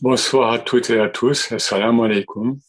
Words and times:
Bonsoir 0.00 0.52
à 0.52 0.60
toutes 0.60 0.90
et 0.90 1.00
à 1.00 1.08
tous. 1.08 1.50
Assalamu 1.50 2.04
alaikum. 2.04 2.60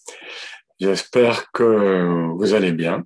J'espère 0.80 1.52
que 1.52 2.34
vous 2.36 2.56
allez 2.56 2.72
bien 2.72 3.04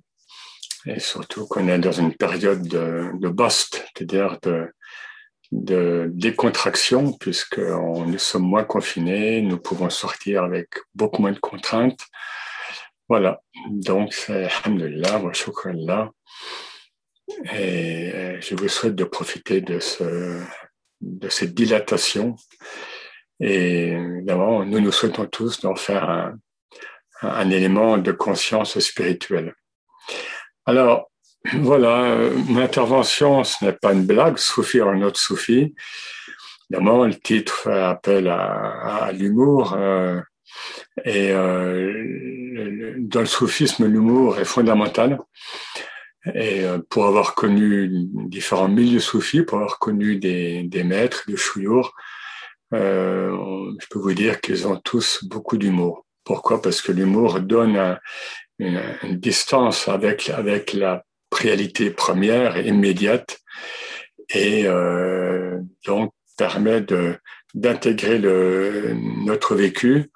et 0.86 0.98
surtout 0.98 1.46
qu'on 1.46 1.68
est 1.68 1.78
dans 1.78 1.92
une 1.92 2.14
période 2.14 2.66
de, 2.66 3.10
de 3.20 3.28
bust, 3.28 3.84
c'est-à-dire 3.94 4.38
de, 4.40 6.10
décontraction 6.14 7.12
puisque 7.12 7.58
nous 7.58 8.18
sommes 8.18 8.48
moins 8.48 8.64
confinés, 8.64 9.42
nous 9.42 9.58
pouvons 9.58 9.90
sortir 9.90 10.42
avec 10.42 10.70
beaucoup 10.94 11.20
moins 11.20 11.32
de 11.32 11.38
contraintes. 11.38 12.00
Voilà. 13.10 13.42
Donc, 13.68 14.14
c'est 14.14 14.44
alhamdulillah, 14.46 15.18
wa 15.18 15.34
shukranlah. 15.34 16.10
Et 17.52 18.38
je 18.40 18.54
vous 18.54 18.68
souhaite 18.68 18.94
de 18.94 19.04
profiter 19.04 19.60
de 19.60 19.80
ce, 19.80 20.40
de 21.02 21.28
cette 21.28 21.52
dilatation 21.52 22.36
et 23.40 23.88
évidemment, 23.88 24.64
nous 24.64 24.80
nous 24.80 24.92
souhaitons 24.92 25.26
tous 25.26 25.60
d'en 25.60 25.74
faire 25.74 26.08
un, 26.08 26.34
un, 27.22 27.50
élément 27.50 27.98
de 27.98 28.12
conscience 28.12 28.78
spirituelle. 28.78 29.54
Alors, 30.66 31.10
voilà, 31.52 32.04
euh, 32.04 32.34
mon 32.48 32.60
intervention, 32.60 33.44
ce 33.44 33.64
n'est 33.64 33.72
pas 33.72 33.92
une 33.92 34.06
blague, 34.06 34.38
Soufi 34.38 34.80
ou 34.80 34.88
un 34.88 35.02
autre 35.02 35.20
Soufi. 35.20 35.74
Évidemment, 36.70 37.04
le 37.04 37.14
titre 37.14 37.54
fait 37.54 37.80
appel 37.80 38.28
à, 38.28 39.04
à 39.04 39.12
l'humour. 39.12 39.74
Euh, 39.74 40.20
et 41.04 41.30
euh, 41.32 42.94
dans 42.98 43.20
le 43.20 43.26
soufisme, 43.26 43.86
l'humour 43.86 44.38
est 44.38 44.44
fondamental. 44.44 45.18
Et 46.34 46.64
euh, 46.64 46.78
pour 46.88 47.06
avoir 47.06 47.34
connu 47.34 47.88
différents 48.28 48.68
milieux 48.68 49.00
soufis, 49.00 49.42
pour 49.42 49.58
avoir 49.58 49.78
connu 49.78 50.16
des, 50.16 50.62
des 50.62 50.84
maîtres, 50.84 51.24
des 51.26 51.36
chouyours, 51.36 51.94
je 52.74 53.86
peux 53.90 53.98
vous 53.98 54.14
dire 54.14 54.40
qu'ils 54.40 54.66
ont 54.66 54.76
tous 54.76 55.24
beaucoup 55.24 55.56
d'humour. 55.56 56.04
Pourquoi? 56.24 56.62
Parce 56.62 56.80
que 56.80 56.92
l'humour 56.92 57.40
donne 57.40 57.98
une, 58.58 58.80
distance 59.04 59.88
avec, 59.88 60.30
avec 60.30 60.72
la 60.72 61.04
réalité 61.32 61.90
première 61.90 62.56
et 62.56 62.68
immédiate 62.68 63.38
et 64.30 64.66
euh, 64.66 65.58
donc 65.84 66.12
permet 66.36 66.84
d'intégrer 67.54 68.18
notre 69.24 69.54
vécu, 69.54 70.10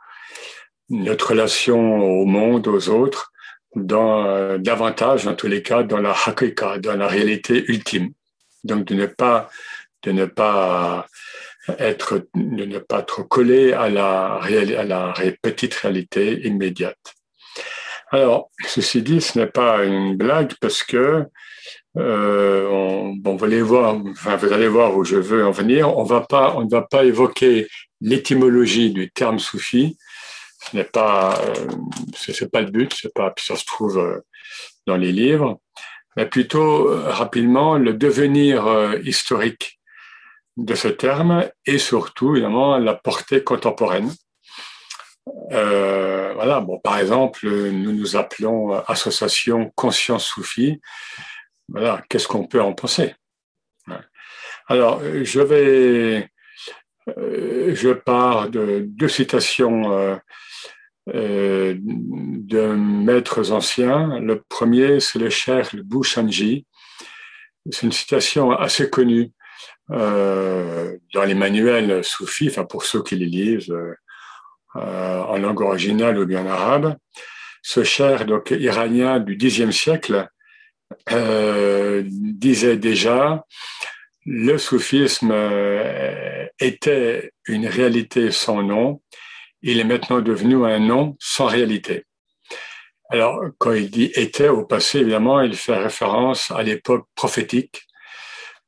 notre 0.89 1.31
relation 1.31 1.99
au 1.99 2.25
monde, 2.25 2.67
aux 2.69 2.89
autres, 2.89 3.33
dans 3.75 4.59
davantage, 4.59 5.27
en 5.27 5.35
tous 5.35 5.47
les 5.47 5.63
cas, 5.63 5.83
dans 5.83 6.01
la 6.01 6.13
hakika, 6.13 6.79
dans 6.79 6.97
la 6.97 7.07
réalité 7.07 7.65
ultime. 7.69 8.13
Donc 8.65 8.87
de 8.87 8.95
ne 8.95 9.07
pas 9.07 9.51
de 10.05 10.13
ne 10.13 10.27
pas 10.27 11.07
être, 11.79 12.27
de 12.35 12.65
ne 12.65 12.79
pas 12.79 13.03
trop 13.03 13.25
coller 13.25 13.73
à 13.73 13.89
la, 13.89 14.41
à 14.43 14.85
la 14.85 15.15
petite 15.43 15.75
réalité 15.75 16.47
immédiate. 16.47 17.15
Alors, 18.11 18.51
ceci 18.67 19.03
dit, 19.03 19.21
ce 19.21 19.39
n'est 19.39 19.47
pas 19.47 19.85
une 19.85 20.17
blague 20.17 20.55
parce 20.61 20.83
que 20.83 21.25
euh, 21.97 22.67
on, 22.69 23.15
bon, 23.17 23.37
vous 23.37 23.45
allez 23.45 23.61
voir, 23.61 23.97
enfin, 24.11 24.37
vous 24.37 24.53
allez 24.53 24.69
voir 24.69 24.97
où 24.97 25.05
je 25.05 25.17
veux 25.17 25.45
en 25.45 25.51
venir. 25.51 25.97
On 25.97 26.05
va 26.05 26.23
pas, 26.23 26.55
on 26.57 26.65
ne 26.65 26.71
va 26.71 26.83
pas 26.83 27.05
évoquer 27.05 27.69
l'étymologie 28.01 28.93
du 28.93 29.11
terme 29.11 29.39
soufi. 29.39 29.99
Ce 30.71 30.77
n'est 30.77 30.85
pas, 30.85 31.39
euh, 31.39 31.67
c'est 32.17 32.51
pas 32.51 32.63
le 32.63 32.71
but. 32.71 32.95
C'est 32.99 33.13
pas, 33.13 33.35
ça 33.39 33.57
se 33.57 33.65
trouve 33.65 33.99
euh, 33.99 34.21
dans 34.87 34.97
les 34.97 35.13
livres, 35.13 35.61
mais 36.17 36.27
plutôt 36.27 36.89
euh, 36.89 37.11
rapidement 37.11 37.77
le 37.77 37.93
devenir 37.93 38.67
euh, 38.67 38.99
historique 39.05 39.78
de 40.59 40.75
ce 40.75 40.89
terme 40.89 41.49
et 41.65 41.79
surtout, 41.79 42.33
évidemment, 42.33 42.77
la 42.79 42.95
portée 42.95 43.43
contemporaine. 43.43 44.13
Euh, 45.53 46.33
voilà, 46.35 46.61
bon, 46.61 46.79
par 46.81 46.99
exemple, 46.99 47.49
nous 47.49 47.93
nous 47.93 48.17
appelons 48.17 48.73
Association 48.87 49.73
Conscience 49.75 50.27
Soufie. 50.27 50.81
Voilà, 51.69 52.03
qu'est-ce 52.09 52.29
qu'on 52.29 52.47
peut 52.47 52.61
en 52.61 52.75
penser? 52.75 53.15
Alors, 54.71 55.01
je 55.23 55.41
vais, 55.41 56.29
euh, 57.17 57.75
je 57.75 57.91
pars 57.91 58.51
de 58.51 58.85
deux 58.87 59.09
citations 59.09 59.93
euh, 59.93 60.17
euh, 61.15 61.75
de 61.79 62.67
maîtres 62.75 63.51
anciens. 63.53 64.19
Le 64.21 64.43
premier, 64.49 65.01
c'est 65.01 65.19
le 65.19 65.31
cher 65.31 65.71
Bouchanji. 65.85 66.67
C'est 67.71 67.87
une 67.87 67.93
citation 67.93 68.51
assez 68.51 68.91
connue 68.91 69.31
euh, 69.91 70.97
dans 71.15 71.25
les 71.25 71.35
manuels 71.35 72.05
soufis, 72.05 72.49
enfin 72.49 72.65
pour 72.65 72.85
ceux 72.85 73.03
qui 73.03 73.17
les 73.17 73.27
lisent 73.27 73.71
euh, 74.77 75.23
en 75.23 75.39
langue 75.39 75.61
originale 75.61 76.19
ou 76.19 76.27
bien 76.27 76.45
en 76.45 76.51
arabe. 76.51 76.97
Ce 77.63 77.85
cher 77.85 78.27
donc 78.27 78.51
iranien 78.51 79.19
du 79.21 79.37
Xe 79.37 79.71
siècle 79.71 80.29
euh, 81.13 82.03
disait 82.07 82.77
déjà 82.77 83.45
le 84.31 84.59
soufisme 84.59 85.31
euh, 85.33 86.47
était 86.61 87.33
une 87.47 87.67
réalité 87.67 88.31
sans 88.31 88.63
nom, 88.63 89.01
il 89.63 89.81
est 89.81 89.85
maintenant 89.85 90.21
devenu 90.21 90.67
un 90.67 90.79
nom 90.79 91.17
sans 91.19 91.47
réalité. 91.47 92.05
Alors, 93.11 93.43
quand 93.57 93.73
il 93.73 93.91
dit 93.91 94.13
était 94.15 94.49
au 94.49 94.67
passé, 94.67 94.99
évidemment, 94.99 95.41
il 95.41 95.57
fait 95.57 95.79
référence 95.79 96.51
à 96.51 96.63
l'époque 96.63 97.07
prophétique, 97.15 97.87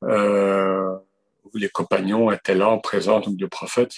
euh, 0.04 0.96
où 1.52 1.58
les 1.58 1.68
compagnons 1.68 2.30
étaient 2.30 2.54
là 2.54 2.68
en 2.68 2.78
présence 2.78 3.28
du 3.28 3.48
prophète, 3.48 3.92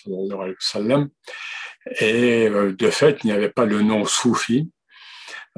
et 2.01 2.49
euh, 2.49 2.73
de 2.73 2.91
fait, 2.91 3.19
il 3.23 3.27
n'y 3.27 3.33
avait 3.33 3.49
pas 3.49 3.65
le 3.65 3.83
nom 3.83 4.05
soufi, 4.05 4.71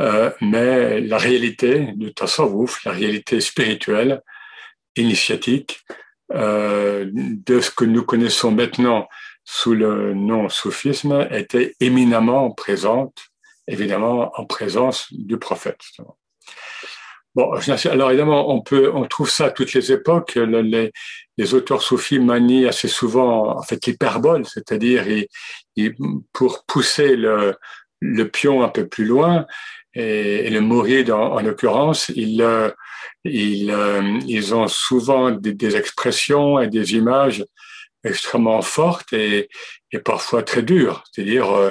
euh, 0.00 0.30
mais 0.40 1.00
la 1.00 1.18
réalité 1.18 1.92
du 1.96 2.14
tasawwuf, 2.14 2.84
la 2.84 2.92
réalité 2.92 3.40
spirituelle, 3.40 4.22
initiatique, 4.96 5.84
euh, 6.32 7.10
de 7.12 7.60
ce 7.60 7.70
que 7.70 7.84
nous 7.84 8.04
connaissons 8.04 8.50
maintenant 8.50 9.08
sous 9.44 9.74
le 9.74 10.14
nom 10.14 10.48
soufisme, 10.48 11.28
était 11.30 11.74
éminemment 11.80 12.50
présente, 12.50 13.26
évidemment 13.68 14.32
en 14.40 14.46
présence 14.46 15.12
du 15.12 15.38
prophète. 15.38 15.80
Bon, 17.34 17.52
alors 17.90 18.10
évidemment, 18.10 18.54
on 18.54 18.62
peut, 18.62 18.90
on 18.94 19.06
trouve 19.06 19.28
ça 19.28 19.46
à 19.46 19.50
toutes 19.50 19.72
les 19.72 19.90
époques. 19.90 20.36
Les, 20.36 20.92
les 21.36 21.54
auteurs 21.54 21.82
soufis 21.82 22.18
manient 22.18 22.66
assez 22.66 22.88
souvent, 22.88 23.58
en 23.58 23.62
fait, 23.62 23.84
l'hyperbole, 23.86 24.46
c'est-à-dire 24.46 25.04
pour 26.32 26.64
pousser 26.66 27.16
le, 27.16 27.54
le 28.00 28.28
pion 28.28 28.62
un 28.62 28.68
peu 28.68 28.86
plus 28.86 29.04
loin 29.04 29.46
et, 29.94 30.50
le 30.50 30.60
mourir 30.60 31.16
en, 31.16 31.40
l'occurrence, 31.40 32.10
ils, 32.14 32.42
euh, 32.42 32.70
ils, 33.24 33.70
euh, 33.70 34.18
ils 34.26 34.54
ont 34.54 34.68
souvent 34.68 35.30
des, 35.30 35.52
des, 35.52 35.76
expressions 35.76 36.58
et 36.60 36.68
des 36.68 36.94
images 36.94 37.44
extrêmement 38.02 38.60
fortes 38.60 39.12
et, 39.12 39.48
et 39.92 39.98
parfois 39.98 40.42
très 40.42 40.62
dures. 40.62 41.04
C'est-à-dire, 41.12 41.50
euh, 41.50 41.70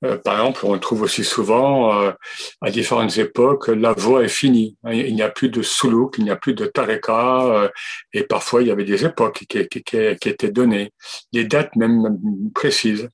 par 0.00 0.38
exemple, 0.38 0.60
on 0.64 0.78
trouve 0.78 1.02
aussi 1.02 1.24
souvent 1.24 2.00
euh, 2.00 2.12
à 2.60 2.70
différentes 2.70 3.18
époques 3.18 3.68
la 3.68 3.92
voie 3.92 4.22
est 4.22 4.28
finie. 4.28 4.76
Il 4.90 5.14
n'y 5.14 5.22
a 5.22 5.28
plus 5.28 5.48
de 5.48 5.62
soulouk, 5.62 6.16
il 6.18 6.24
n'y 6.24 6.30
a 6.30 6.36
plus 6.36 6.54
de 6.54 6.66
tareka, 6.66 7.46
euh, 7.46 7.68
et 8.12 8.22
parfois 8.22 8.62
il 8.62 8.68
y 8.68 8.70
avait 8.70 8.84
des 8.84 9.04
époques 9.04 9.44
qui, 9.48 9.68
qui, 9.68 9.82
qui, 9.82 9.82
qui, 9.82 10.28
étaient 10.28 10.50
données, 10.50 10.92
des 11.32 11.44
dates 11.44 11.74
même 11.74 12.18
précises. 12.54 13.08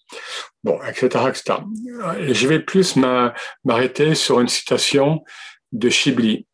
Bon, 0.63 0.79
etc., 0.83 1.25
etc. 1.29 1.59
Je 2.21 2.47
vais 2.49 2.61
plus 2.61 2.97
m'arrêter 2.97 4.15
sur 4.15 4.41
une 4.41 4.49
citation 4.49 5.25
de 5.73 5.89
Chibli. 5.89 6.47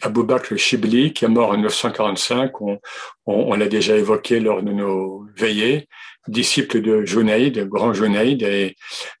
Abou 0.00 0.22
Bakr 0.22 0.56
Chibli, 0.56 1.12
qui 1.12 1.24
est 1.24 1.28
mort 1.28 1.50
en 1.50 1.54
1945, 1.54 2.60
on, 2.60 2.78
on, 3.26 3.34
on 3.34 3.54
l'a 3.54 3.68
déjà 3.68 3.96
évoqué 3.96 4.38
lors 4.38 4.62
de 4.62 4.72
nos 4.72 5.26
veillées, 5.36 5.88
disciple 6.28 6.80
de 6.80 7.04
Junaïd, 7.04 7.68
grand 7.68 7.92
Junaïd 7.92 8.42
et, 8.42 8.76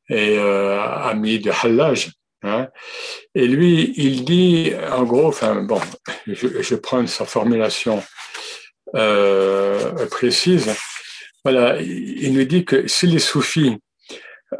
et 0.08 0.38
euh, 0.38 0.80
ami 0.80 1.38
de 1.38 1.50
Hallaj. 1.50 2.10
Hein. 2.42 2.68
Et 3.34 3.46
lui, 3.46 3.92
il 3.96 4.24
dit, 4.24 4.72
en 4.90 5.04
gros, 5.04 5.28
enfin 5.28 5.62
bon, 5.62 5.80
je, 6.26 6.62
je 6.62 6.74
prends 6.74 7.06
sa 7.06 7.24
formulation 7.24 8.02
euh, 8.94 10.06
précise. 10.06 10.70
Voilà, 11.44 11.80
il 11.80 12.32
nous 12.34 12.44
dit 12.44 12.64
que 12.64 12.86
si 12.86 13.06
les 13.06 13.18
soufis, 13.18 13.76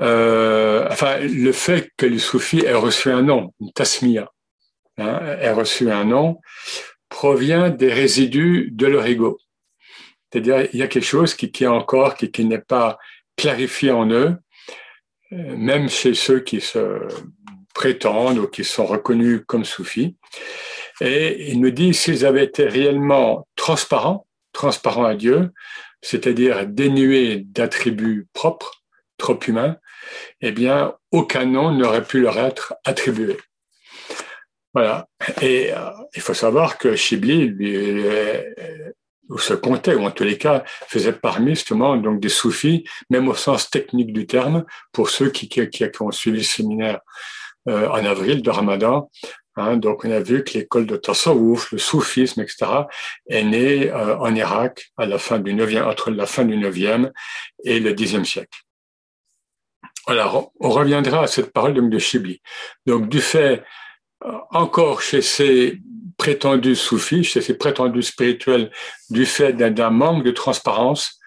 euh, 0.00 0.86
enfin, 0.90 1.18
le 1.18 1.52
fait 1.52 1.90
que 1.96 2.06
les 2.06 2.18
soufis 2.18 2.64
aient 2.64 2.74
reçu 2.74 3.10
un 3.10 3.22
nom, 3.22 3.52
une 3.60 3.72
tasmiya, 3.72 4.30
hein, 4.98 5.20
aient 5.40 5.52
reçu 5.52 5.90
un 5.90 6.04
nom, 6.04 6.40
provient 7.08 7.68
des 7.68 7.92
résidus 7.92 8.70
de 8.72 8.86
leur 8.86 9.06
ego. 9.06 9.38
C'est-à-dire, 10.32 10.68
il 10.72 10.78
y 10.78 10.82
a 10.82 10.88
quelque 10.88 11.04
chose 11.04 11.34
qui, 11.34 11.50
qui 11.52 11.64
est 11.64 11.68
encore, 11.68 12.14
qui, 12.14 12.30
qui 12.30 12.44
n'est 12.44 12.58
pas 12.58 12.98
clarifié 13.36 13.90
en 13.90 14.08
eux, 14.10 14.36
euh, 15.32 15.56
même 15.56 15.88
chez 15.88 16.14
ceux 16.14 16.40
qui 16.40 16.60
se 16.60 17.06
prétendent 17.74 18.38
ou 18.38 18.46
qui 18.46 18.64
sont 18.64 18.86
reconnus 18.86 19.42
comme 19.46 19.64
soufis. 19.64 20.16
Et 21.00 21.50
il 21.50 21.60
me 21.60 21.70
dit, 21.70 21.94
s'ils 21.94 22.24
avaient 22.24 22.44
été 22.44 22.64
réellement 22.64 23.46
transparents, 23.56 24.26
transparents 24.52 25.04
à 25.04 25.14
Dieu, 25.14 25.50
c'est-à-dire 26.00 26.66
dénués 26.66 27.44
d'attributs 27.46 28.26
propres, 28.32 28.82
trop 29.18 29.38
humain, 29.46 29.76
eh 30.40 30.52
bien, 30.52 30.94
aucun 31.10 31.44
nom 31.44 31.72
n'aurait 31.72 32.04
pu 32.04 32.20
leur 32.20 32.38
être 32.38 32.74
attribué. 32.84 33.36
Voilà. 34.74 35.08
Et 35.42 35.72
euh, 35.72 35.90
il 36.14 36.22
faut 36.22 36.34
savoir 36.34 36.78
que 36.78 36.96
Chibli, 36.96 37.48
lui, 37.48 37.76
se 39.38 39.54
comptait, 39.54 39.94
ou 39.94 40.04
en 40.04 40.10
tous 40.10 40.24
les 40.24 40.38
cas, 40.38 40.64
faisait 40.88 41.12
parmi 41.12 41.50
justement 41.50 41.96
donc 41.96 42.20
des 42.20 42.28
soufis, 42.28 42.84
même 43.10 43.28
au 43.28 43.34
sens 43.34 43.70
technique 43.70 44.12
du 44.12 44.26
terme, 44.26 44.64
pour 44.92 45.10
ceux 45.10 45.30
qui, 45.30 45.48
qui, 45.48 45.68
qui 45.68 46.02
ont 46.02 46.10
suivi 46.10 46.38
le 46.38 46.44
séminaire 46.44 47.00
euh, 47.68 47.88
en 47.88 48.04
avril 48.04 48.42
de 48.42 48.50
Ramadan. 48.50 49.10
Hein, 49.56 49.76
donc 49.76 50.04
on 50.04 50.10
a 50.10 50.20
vu 50.20 50.44
que 50.44 50.54
l'école 50.54 50.86
de 50.86 50.96
Tasawwuf, 50.96 51.72
le 51.72 51.78
soufisme, 51.78 52.40
etc., 52.40 52.66
est 53.28 53.44
née 53.44 53.90
euh, 53.90 54.16
en 54.18 54.34
Irak 54.34 54.92
à 54.96 55.06
la 55.06 55.18
fin 55.18 55.38
du 55.38 55.54
9e, 55.54 55.84
entre 55.84 56.10
la 56.10 56.26
fin 56.26 56.44
du 56.44 56.56
9e 56.56 57.10
et 57.64 57.78
le 57.78 57.92
10e 57.92 58.24
siècle. 58.24 58.58
Alors, 60.06 60.52
on 60.58 60.70
reviendra 60.70 61.22
à 61.22 61.26
cette 61.26 61.52
parole 61.52 61.88
de 61.88 61.98
Chibli. 61.98 62.40
Donc, 62.86 63.08
du 63.08 63.20
fait, 63.20 63.62
euh, 64.24 64.32
encore 64.50 65.00
chez 65.02 65.22
ces 65.22 65.78
prétendus 66.22 66.76
soufis, 66.76 67.24
chez 67.24 67.40
ces 67.40 67.54
prétendus 67.54 68.04
spirituels, 68.04 68.70
du 69.10 69.26
fait 69.26 69.54
d'un 69.54 69.90
manque 69.90 70.22
de 70.22 70.30
transparence 70.30 71.18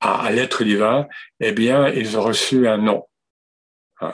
à, 0.00 0.30
l'être 0.30 0.64
divin, 0.64 1.08
eh 1.40 1.52
bien, 1.52 1.88
ils 1.88 2.18
ont 2.18 2.24
reçu 2.24 2.68
un 2.68 2.76
nom. 2.76 3.04
Hein. 4.02 4.12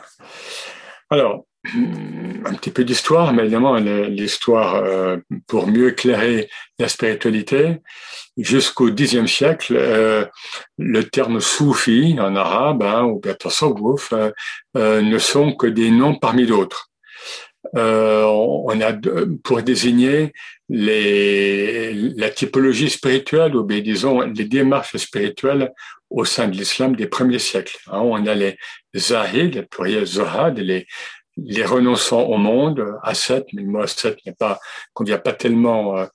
Alors, 1.11 1.47
un 1.67 2.55
petit 2.55 2.71
peu 2.71 2.85
d'histoire, 2.85 3.33
mais 3.33 3.43
évidemment 3.43 3.75
l'histoire 3.75 4.77
euh, 4.77 5.17
pour 5.49 5.67
mieux 5.67 5.89
éclairer 5.89 6.49
la 6.79 6.89
spiritualité. 6.89 7.81
Jusqu'au 8.37 8.91
Xe 8.93 9.27
siècle, 9.27 9.75
euh, 9.77 10.27
le 10.79 11.03
terme 11.09 11.41
soufi 11.41 12.17
en 12.21 12.37
arabe 12.37 12.85
hein, 12.85 13.03
ou 13.03 13.19
bien 13.19 13.37
euh, 14.77 15.03
ne 15.03 15.19
sont 15.19 15.57
que 15.57 15.67
des 15.67 15.91
noms 15.91 16.15
parmi 16.15 16.47
d'autres. 16.47 16.94
Euh, 17.77 18.25
on 18.25 18.81
a 18.81 18.93
pour 19.43 19.63
désigner 19.63 20.33
les, 20.69 21.93
la 21.93 22.31
typologie 22.31 22.91
spirituelle 22.91 23.57
ou 23.57 23.65
bien 23.65 23.81
disons 23.81 24.21
les 24.21 24.45
démarches 24.45 24.97
spirituelles 24.97 25.73
au 26.11 26.25
sein 26.25 26.49
de 26.49 26.57
l'islam 26.57 26.95
des 26.95 27.07
premiers 27.07 27.39
siècles. 27.39 27.77
Hein, 27.89 28.01
on 28.01 28.27
a 28.27 28.35
les 28.35 28.57
zahid, 28.95 29.55
le 29.55 29.63
pluriel 29.67 30.07
zohad, 30.07 30.59
les, 30.59 30.87
les 31.37 31.65
renonçants 31.65 32.23
au 32.23 32.37
monde, 32.37 32.85
ascètes, 33.03 33.47
mais 33.53 33.63
le 33.63 33.69
mot 33.69 33.85
n'est 34.27 34.33
pas, 34.33 34.61
convient 34.93 35.19
pas 35.19 35.33
tellement 35.33 35.99
euh, 35.99 36.07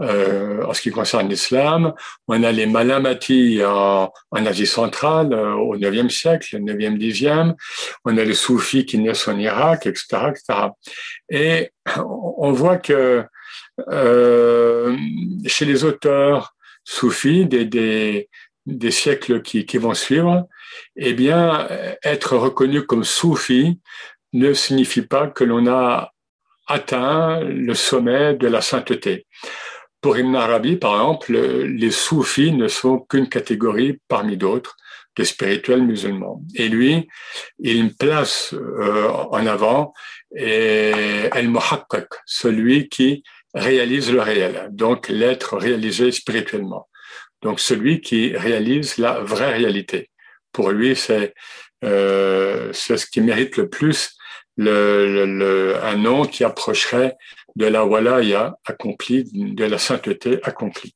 euh, 0.00 0.64
en 0.64 0.74
ce 0.74 0.82
qui 0.82 0.90
concerne 0.90 1.28
l'islam. 1.28 1.94
On 2.26 2.42
a 2.42 2.50
les 2.50 2.66
malamati 2.66 3.60
en, 3.64 4.12
en 4.30 4.46
Asie 4.46 4.66
centrale 4.66 5.32
euh, 5.32 5.54
au 5.54 5.76
IXe 5.76 6.12
siècle, 6.12 6.58
9e, 6.58 6.98
10e. 6.98 7.54
On 8.04 8.18
a 8.18 8.24
les 8.24 8.34
soufis 8.34 8.84
qui 8.84 8.98
naissent 8.98 9.28
en 9.28 9.38
Irak, 9.38 9.86
etc., 9.86 10.06
etc. 10.30 10.68
Et 11.30 11.70
on 11.96 12.52
voit 12.52 12.78
que 12.78 13.24
euh, 13.90 14.96
chez 15.46 15.64
les 15.64 15.84
auteurs 15.84 16.54
soufis 16.82 17.46
des, 17.46 17.64
des, 17.64 18.28
des 18.66 18.90
siècles 18.90 19.40
qui, 19.42 19.66
qui 19.66 19.78
vont 19.78 19.94
suivre, 19.94 20.48
eh 20.96 21.14
bien, 21.14 21.68
être 22.02 22.36
reconnu 22.36 22.82
comme 22.82 23.04
soufi, 23.04 23.78
ne 24.34 24.52
signifie 24.52 25.02
pas 25.02 25.28
que 25.28 25.44
l'on 25.44 25.66
a 25.66 26.12
atteint 26.66 27.40
le 27.40 27.74
sommet 27.74 28.34
de 28.34 28.46
la 28.46 28.60
sainteté. 28.60 29.26
Pour 30.00 30.18
Ibn 30.18 30.34
Arabi, 30.34 30.76
par 30.76 30.94
exemple, 30.94 31.32
les 31.32 31.90
soufis 31.90 32.52
ne 32.52 32.68
sont 32.68 32.98
qu'une 32.98 33.28
catégorie 33.28 34.00
parmi 34.08 34.36
d'autres 34.36 34.76
de 35.16 35.24
spirituels 35.24 35.82
musulmans. 35.82 36.42
Et 36.54 36.68
lui, 36.68 37.08
il 37.58 37.94
place 37.94 38.52
euh, 38.52 39.08
en 39.08 39.46
avant 39.46 39.94
El 40.34 41.48
Muhakkak, 41.48 42.08
celui 42.26 42.88
qui 42.88 43.22
réalise 43.54 44.12
le 44.12 44.20
réel, 44.20 44.68
donc 44.72 45.08
l'être 45.08 45.56
réalisé 45.56 46.10
spirituellement. 46.10 46.88
Donc 47.40 47.60
celui 47.60 48.00
qui 48.00 48.36
réalise 48.36 48.98
la 48.98 49.20
vraie 49.20 49.54
réalité. 49.54 50.10
Pour 50.50 50.70
lui, 50.70 50.96
c'est 50.96 51.34
euh, 51.84 52.72
ce 52.72 53.06
qui 53.06 53.20
mérite 53.20 53.56
le 53.56 53.68
plus 53.68 54.16
un 54.58 55.96
nom 55.96 56.24
qui 56.24 56.44
approcherait 56.44 57.16
de 57.56 57.66
la 57.66 57.84
walaya 57.84 58.56
accomplie, 58.64 59.24
de 59.32 59.64
la 59.64 59.78
sainteté 59.78 60.40
accomplie. 60.42 60.94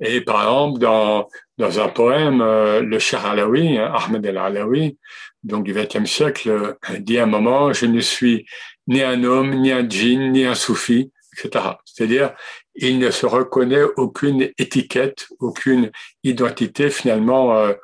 Et 0.00 0.20
par 0.20 0.42
exemple, 0.42 0.80
dans, 0.80 1.28
dans 1.58 1.80
un 1.80 1.88
poème, 1.88 2.40
euh, 2.40 2.80
le 2.80 2.98
Cher 2.98 3.24
Alaoui, 3.24 3.78
hein, 3.78 3.92
Ahmed 3.94 4.26
el-Alaoui, 4.26 4.98
donc 5.42 5.64
du 5.64 5.72
XXe 5.72 6.10
siècle, 6.10 6.76
dit 6.98 7.18
à 7.18 7.24
un 7.24 7.26
moment, 7.26 7.72
je 7.72 7.86
ne 7.86 8.00
suis 8.00 8.46
ni 8.86 9.02
un 9.02 9.22
homme, 9.24 9.54
ni 9.60 9.72
un 9.72 9.88
djinn, 9.88 10.32
ni 10.32 10.44
un 10.44 10.54
soufi, 10.54 11.12
etc. 11.32 11.64
C'est-à-dire, 11.84 12.34
il 12.76 12.98
ne 12.98 13.10
se 13.10 13.26
reconnaît 13.26 13.82
aucune 13.96 14.50
étiquette, 14.58 15.28
aucune 15.38 15.90
identité 16.22 16.90
finalement 16.90 17.56
euh, 17.56 17.74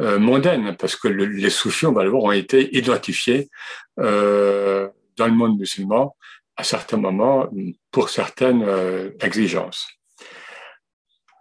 euh, 0.00 0.18
mondaine, 0.18 0.76
parce 0.76 0.96
que 0.96 1.08
les 1.08 1.50
soufis, 1.50 1.86
on 1.86 1.92
va 1.92 2.04
le 2.04 2.10
voir, 2.10 2.24
ont 2.24 2.32
été 2.32 2.76
identifiés 2.76 3.48
euh, 4.00 4.88
dans 5.16 5.26
le 5.26 5.32
monde 5.32 5.58
musulman 5.58 6.16
à 6.56 6.64
certains 6.64 6.98
moments 6.98 7.48
pour 7.90 8.10
certaines 8.10 8.64
exigences. 9.20 9.88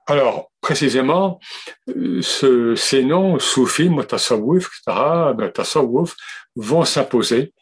Alors, 0.08 0.52
précisément, 0.60 1.40
ce, 1.88 2.74
ces 2.76 3.04
noms, 3.04 3.38
soufis, 3.38 3.90
mutasawwif, 3.90 4.68
etc., 4.68 4.98
ben, 5.38 5.52
tasawwuf, 5.52 6.16
vont 6.56 6.84
s'imposer 6.84 7.54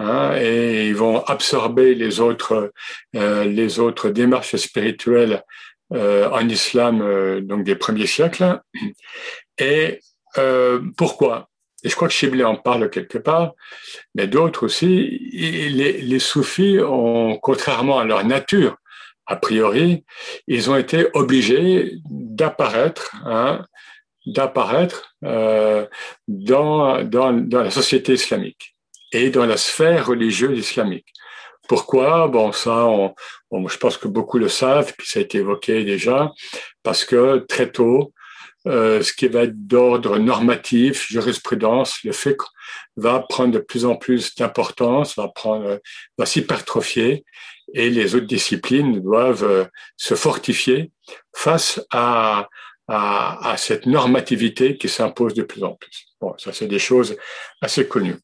Hein, 0.00 0.34
et 0.40 0.88
ils 0.88 0.96
vont 0.96 1.22
absorber 1.26 1.94
les 1.94 2.20
autres, 2.20 2.72
euh, 3.16 3.44
les 3.44 3.80
autres 3.80 4.08
démarches 4.08 4.56
spirituelles 4.56 5.44
euh, 5.92 6.26
en 6.30 6.48
islam 6.48 7.02
euh, 7.02 7.42
donc 7.42 7.64
des 7.64 7.76
premiers 7.76 8.06
siècles. 8.06 8.62
Et 9.58 10.00
euh, 10.38 10.80
pourquoi? 10.96 11.50
Et 11.84 11.90
je 11.90 11.96
crois 11.96 12.08
que 12.08 12.14
Shibli 12.14 12.42
en 12.44 12.56
parle 12.56 12.88
quelque 12.88 13.18
part, 13.18 13.52
mais 14.14 14.26
d'autres 14.26 14.64
aussi. 14.64 15.18
Les, 15.32 16.00
les 16.00 16.18
soufis 16.18 16.78
ont, 16.80 17.36
contrairement 17.36 17.98
à 17.98 18.06
leur 18.06 18.24
nature, 18.24 18.76
a 19.26 19.36
priori, 19.36 20.04
ils 20.46 20.70
ont 20.70 20.76
été 20.76 21.08
obligés 21.12 21.92
d'apparaître, 22.08 23.14
hein, 23.26 23.66
d'apparaître 24.24 25.14
euh, 25.24 25.86
dans, 26.26 27.04
dans, 27.04 27.34
dans 27.34 27.62
la 27.62 27.70
société 27.70 28.14
islamique 28.14 28.74
et 29.12 29.30
dans 29.30 29.46
la 29.46 29.56
sphère 29.56 30.06
religieuse 30.06 30.58
islamique. 30.58 31.06
Pourquoi? 31.68 32.28
Bon, 32.28 32.52
ça, 32.52 32.86
on, 32.86 33.14
je 33.68 33.76
pense 33.76 33.96
que 33.96 34.08
beaucoup 34.08 34.38
le 34.38 34.48
savent, 34.48 34.92
puis 34.96 35.06
ça 35.06 35.20
a 35.20 35.22
été 35.22 35.38
évoqué 35.38 35.84
déjà, 35.84 36.32
parce 36.82 37.04
que 37.04 37.44
très 37.48 37.70
tôt, 37.70 38.12
euh, 38.66 39.02
ce 39.02 39.12
qui 39.12 39.28
va 39.28 39.44
être 39.44 39.66
d'ordre 39.66 40.18
normatif, 40.18 41.06
jurisprudence, 41.08 42.02
le 42.04 42.12
fait 42.12 42.36
va 42.96 43.20
prendre 43.20 43.52
de 43.52 43.58
plus 43.58 43.84
en 43.84 43.96
plus 43.96 44.34
d'importance, 44.34 45.16
va 45.16 45.28
prendre, 45.28 45.80
va 46.18 46.26
s'hypertrophier, 46.26 47.24
et 47.72 47.88
les 47.88 48.14
autres 48.14 48.26
disciplines 48.26 49.00
doivent 49.00 49.44
euh, 49.44 49.64
se 49.96 50.14
fortifier 50.14 50.90
face 51.34 51.80
à, 51.90 52.48
à, 52.92 53.54
cette 53.56 53.86
normativité 53.86 54.76
qui 54.76 54.88
s'impose 54.88 55.34
de 55.34 55.44
plus 55.44 55.62
en 55.62 55.74
plus. 55.74 56.06
Bon, 56.20 56.34
ça 56.38 56.52
c'est 56.52 56.66
des 56.66 56.80
choses 56.80 57.16
assez 57.60 57.86
connues. 57.86 58.16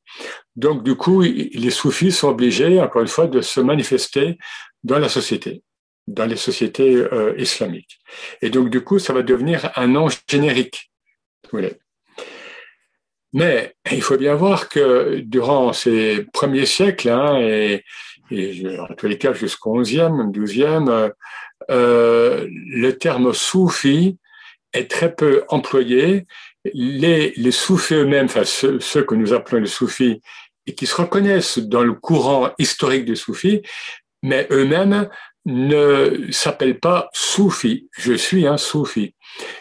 Donc 0.57 0.83
du 0.83 0.97
coup, 0.97 1.23
les 1.23 1.71
soufis 1.71 2.11
sont 2.11 2.29
obligés, 2.29 2.81
encore 2.81 3.03
une 3.03 3.09
fois, 3.09 3.29
de 3.29 3.41
se 3.41 3.61
manifester 3.61 4.39
dans 4.83 4.99
la 4.99 5.09
société, 5.09 5.63
dans 6.09 6.27
les 6.27 6.37
sociétés 6.37 6.97
euh, 6.97 7.35
islamiques. 7.39 8.01
Et 8.43 8.51
donc 8.51 8.71
du 8.71 8.83
coup, 8.83 8.99
ça 8.99 9.13
va 9.13 9.23
devenir 9.23 9.71
un 9.77 9.87
nom 9.87 10.09
générique. 10.29 10.91
Mais 13.33 13.75
il 13.93 14.03
faut 14.03 14.17
bien 14.17 14.35
voir 14.35 14.69
que 14.69 15.21
durant 15.21 15.73
ces 15.73 16.27
premiers 16.33 16.67
siècles, 16.67 17.11
hein, 17.11 17.39
et, 17.39 17.85
en 18.81 18.93
tous 18.97 19.07
les 19.07 19.19
cas 19.19 19.33
jusqu'au 19.33 19.81
11e, 19.81 20.33
12e, 20.33 21.13
euh, 21.71 22.49
le 22.51 22.91
terme 22.93 23.33
soufi 23.33 24.19
est 24.77 24.91
très 24.91 25.15
peu 25.15 25.45
employé. 25.49 26.27
Les, 26.75 27.33
les 27.37 27.51
soufis 27.51 27.95
eux-mêmes, 27.95 28.27
enfin 28.27 28.45
ceux, 28.45 28.79
que 29.05 29.15
nous 29.15 29.33
appelons 29.33 29.61
les 29.61 29.69
soufis, 29.69 30.21
et 30.67 30.75
qui 30.75 30.87
se 30.87 30.97
reconnaissent 30.97 31.59
dans 31.59 31.83
le 31.83 31.93
courant 31.95 32.51
historique 32.59 33.05
des 33.05 33.15
soufis, 33.15 33.63
mais 34.23 34.49
eux-mêmes 34.51 35.09
ne 35.45 36.27
s'appellent 36.33 36.81
pas 36.81 37.09
soufis. 37.13 37.89
Je 37.97 38.15
suis 38.15 38.47
un 38.47 38.57
soufi. 38.57 39.15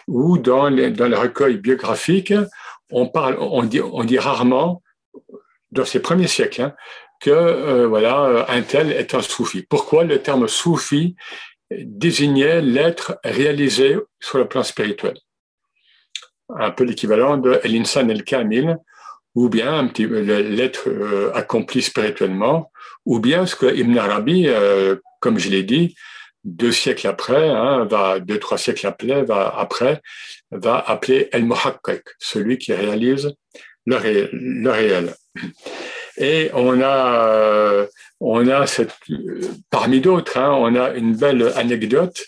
Ou 0.08 0.38
dans 0.38 0.68
les, 0.68 0.90
dans 0.90 1.06
les 1.06 1.16
recueils 1.16 1.58
biographiques, 1.58 2.34
on 2.90 3.06
parle, 3.06 3.36
on 3.38 3.62
dit, 3.62 3.80
on 3.80 4.04
dit 4.04 4.18
rarement, 4.18 4.82
dans 5.70 5.84
ces 5.84 6.00
premiers 6.00 6.28
siècles, 6.28 6.62
hein, 6.62 6.74
que 7.20 7.30
euh, 7.30 7.86
voilà, 7.86 8.46
un 8.48 8.62
tel 8.62 8.92
est 8.92 9.14
un 9.14 9.22
soufi. 9.22 9.62
Pourquoi 9.62 10.04
le 10.04 10.20
terme 10.22 10.48
soufi 10.48 11.14
désignait 11.70 12.60
l'être 12.60 13.18
réalisé 13.24 13.96
sur 14.20 14.38
le 14.38 14.48
plan 14.48 14.62
spirituel. 14.62 15.16
un 16.48 16.70
peu 16.70 16.84
l'équivalent 16.84 17.36
de 17.36 17.60
l'insan 17.64 18.08
el 18.08 18.24
kamil, 18.24 18.76
ou 19.34 19.48
bien 19.48 19.90
l'être 19.98 20.88
euh, 20.88 21.30
accompli 21.34 21.82
spirituellement, 21.82 22.70
ou 23.04 23.20
bien 23.20 23.46
ce 23.46 23.56
que 23.56 23.66
Ibn 23.66 23.98
Arabi, 23.98 24.48
euh, 24.48 24.96
comme 25.20 25.38
je 25.38 25.50
l'ai 25.50 25.62
dit, 25.62 25.94
deux 26.44 26.72
siècles 26.72 27.08
après, 27.08 27.48
hein, 27.48 27.84
va 27.84 28.20
deux 28.20 28.38
trois 28.38 28.58
siècles 28.58 28.86
après, 28.86 29.24
va 29.24 29.54
après, 29.58 30.00
va 30.50 30.78
appeler 30.78 31.28
el 31.32 31.44
muhakkak, 31.44 32.02
celui 32.18 32.58
qui 32.58 32.72
réalise 32.72 33.34
le, 33.84 34.28
le 34.32 34.70
réel. 34.70 35.14
Et 36.18 36.50
on 36.54 36.80
a, 36.80 37.28
euh, 37.28 37.86
on 38.20 38.48
a 38.48 38.66
cette, 38.66 38.94
parmi 39.70 40.00
d'autres, 40.00 40.38
hein, 40.38 40.50
on 40.52 40.74
a 40.74 40.90
une 40.94 41.16
belle 41.16 41.52
anecdote. 41.56 42.24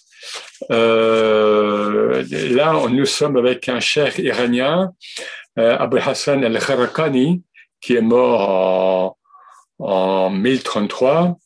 Euh, 0.70 2.24
là, 2.50 2.74
nous 2.90 3.06
sommes 3.06 3.36
avec 3.36 3.68
un 3.68 3.80
cher 3.80 4.18
iranien, 4.18 4.92
euh, 5.58 5.76
Hassan 5.78 6.44
al-Kharakani, 6.44 7.42
qui 7.80 7.96
est 7.96 8.02
mort 8.02 9.16
en, 9.78 9.86
en 10.26 10.30
1033 10.30 11.38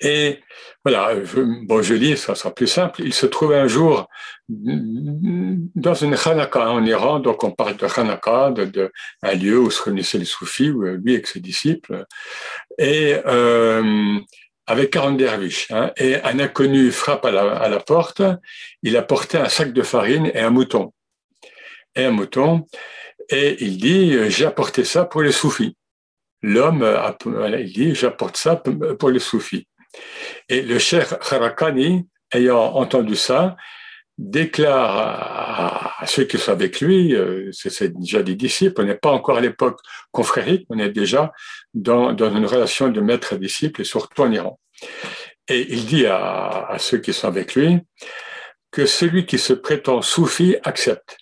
et 0.00 0.40
voilà, 0.84 1.14
bon, 1.62 1.82
je 1.82 1.94
lis, 1.94 2.16
ça 2.16 2.34
sera 2.34 2.52
plus 2.52 2.66
simple. 2.66 3.02
Il 3.04 3.14
se 3.14 3.26
trouvait 3.26 3.58
un 3.58 3.68
jour 3.68 4.08
dans 4.48 5.94
une 5.94 6.14
Hanaka 6.14 6.70
en 6.70 6.84
Iran, 6.84 7.20
donc 7.20 7.44
on 7.44 7.52
parle 7.52 7.76
de 7.76 7.86
Hanaka, 7.86 8.50
de, 8.50 8.90
un 9.22 9.34
lieu 9.34 9.58
où 9.60 9.70
se 9.70 9.82
réunissaient 9.82 10.18
les 10.18 10.24
soufis, 10.24 10.72
lui 10.72 11.14
et 11.14 11.24
ses 11.24 11.40
disciples, 11.40 12.04
et 12.78 13.16
euh, 13.26 14.18
avec 14.66 14.90
40 14.90 15.16
derviches. 15.16 15.70
Hein, 15.70 15.92
et 15.96 16.16
un 16.16 16.40
inconnu 16.40 16.90
frappe 16.90 17.24
à 17.24 17.30
la, 17.30 17.80
porte, 17.80 18.22
il 18.82 18.96
apportait 18.96 19.38
un 19.38 19.48
sac 19.48 19.72
de 19.72 19.82
farine 19.82 20.30
et 20.34 20.40
un 20.40 20.50
mouton. 20.50 20.92
Et 21.94 22.04
un 22.04 22.10
mouton, 22.10 22.66
et 23.28 23.62
il 23.62 23.78
dit, 23.78 24.30
j'ai 24.30 24.46
apporté 24.46 24.84
ça 24.84 25.04
pour 25.04 25.22
les 25.22 25.32
soufis 25.32 25.76
l'homme, 26.42 26.86
il 27.58 27.72
dit, 27.72 27.94
j'apporte 27.94 28.36
ça 28.36 28.56
pour 28.56 29.10
les 29.10 29.18
soufis. 29.18 29.66
Et 30.48 30.62
le 30.62 30.78
cher 30.78 31.16
Harakani, 31.30 32.08
ayant 32.32 32.74
entendu 32.74 33.16
ça, 33.16 33.56
déclare 34.18 35.98
à, 36.00 36.06
ceux 36.06 36.24
qui 36.24 36.38
sont 36.38 36.52
avec 36.52 36.80
lui, 36.80 37.14
euh, 37.14 37.50
c'est 37.52 37.88
déjà 37.98 38.22
des 38.22 38.34
disciples, 38.34 38.82
on 38.82 38.84
n'est 38.84 38.94
pas 38.94 39.10
encore 39.10 39.38
à 39.38 39.40
l'époque 39.40 39.80
confrérique, 40.12 40.66
on 40.68 40.78
est 40.78 40.90
déjà 40.90 41.32
dans, 41.72 42.14
une 42.14 42.46
relation 42.46 42.88
de 42.90 43.00
maître-disciple, 43.00 43.80
et 43.80 43.84
surtout 43.84 44.22
en 44.22 44.30
Iran. 44.30 44.60
Et 45.48 45.72
il 45.72 45.86
dit 45.86 46.06
à, 46.06 46.66
à, 46.68 46.78
ceux 46.78 46.98
qui 46.98 47.12
sont 47.14 47.28
avec 47.28 47.54
lui 47.54 47.80
que 48.70 48.86
celui 48.86 49.24
qui 49.26 49.38
se 49.38 49.54
prétend 49.54 50.02
soufi 50.02 50.56
accepte. 50.64 51.16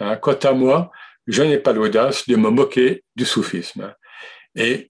Hein, 0.00 0.16
quant 0.16 0.34
à 0.34 0.52
moi, 0.52 0.90
je 1.26 1.42
n'ai 1.42 1.58
pas 1.58 1.72
l'audace 1.72 2.26
de 2.26 2.36
me 2.36 2.50
moquer 2.50 3.04
du 3.14 3.24
soufisme. 3.24 3.94
Et 4.56 4.88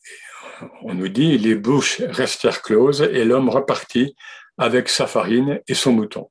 on 0.82 0.94
nous 0.94 1.08
dit, 1.08 1.38
les 1.38 1.54
bouches 1.54 2.00
restèrent 2.00 2.62
closes 2.62 3.02
et 3.02 3.24
l'homme 3.24 3.48
repartit 3.48 4.14
avec 4.58 4.88
sa 4.88 5.06
farine 5.06 5.60
et 5.68 5.74
son 5.74 5.92
mouton. 5.92 6.30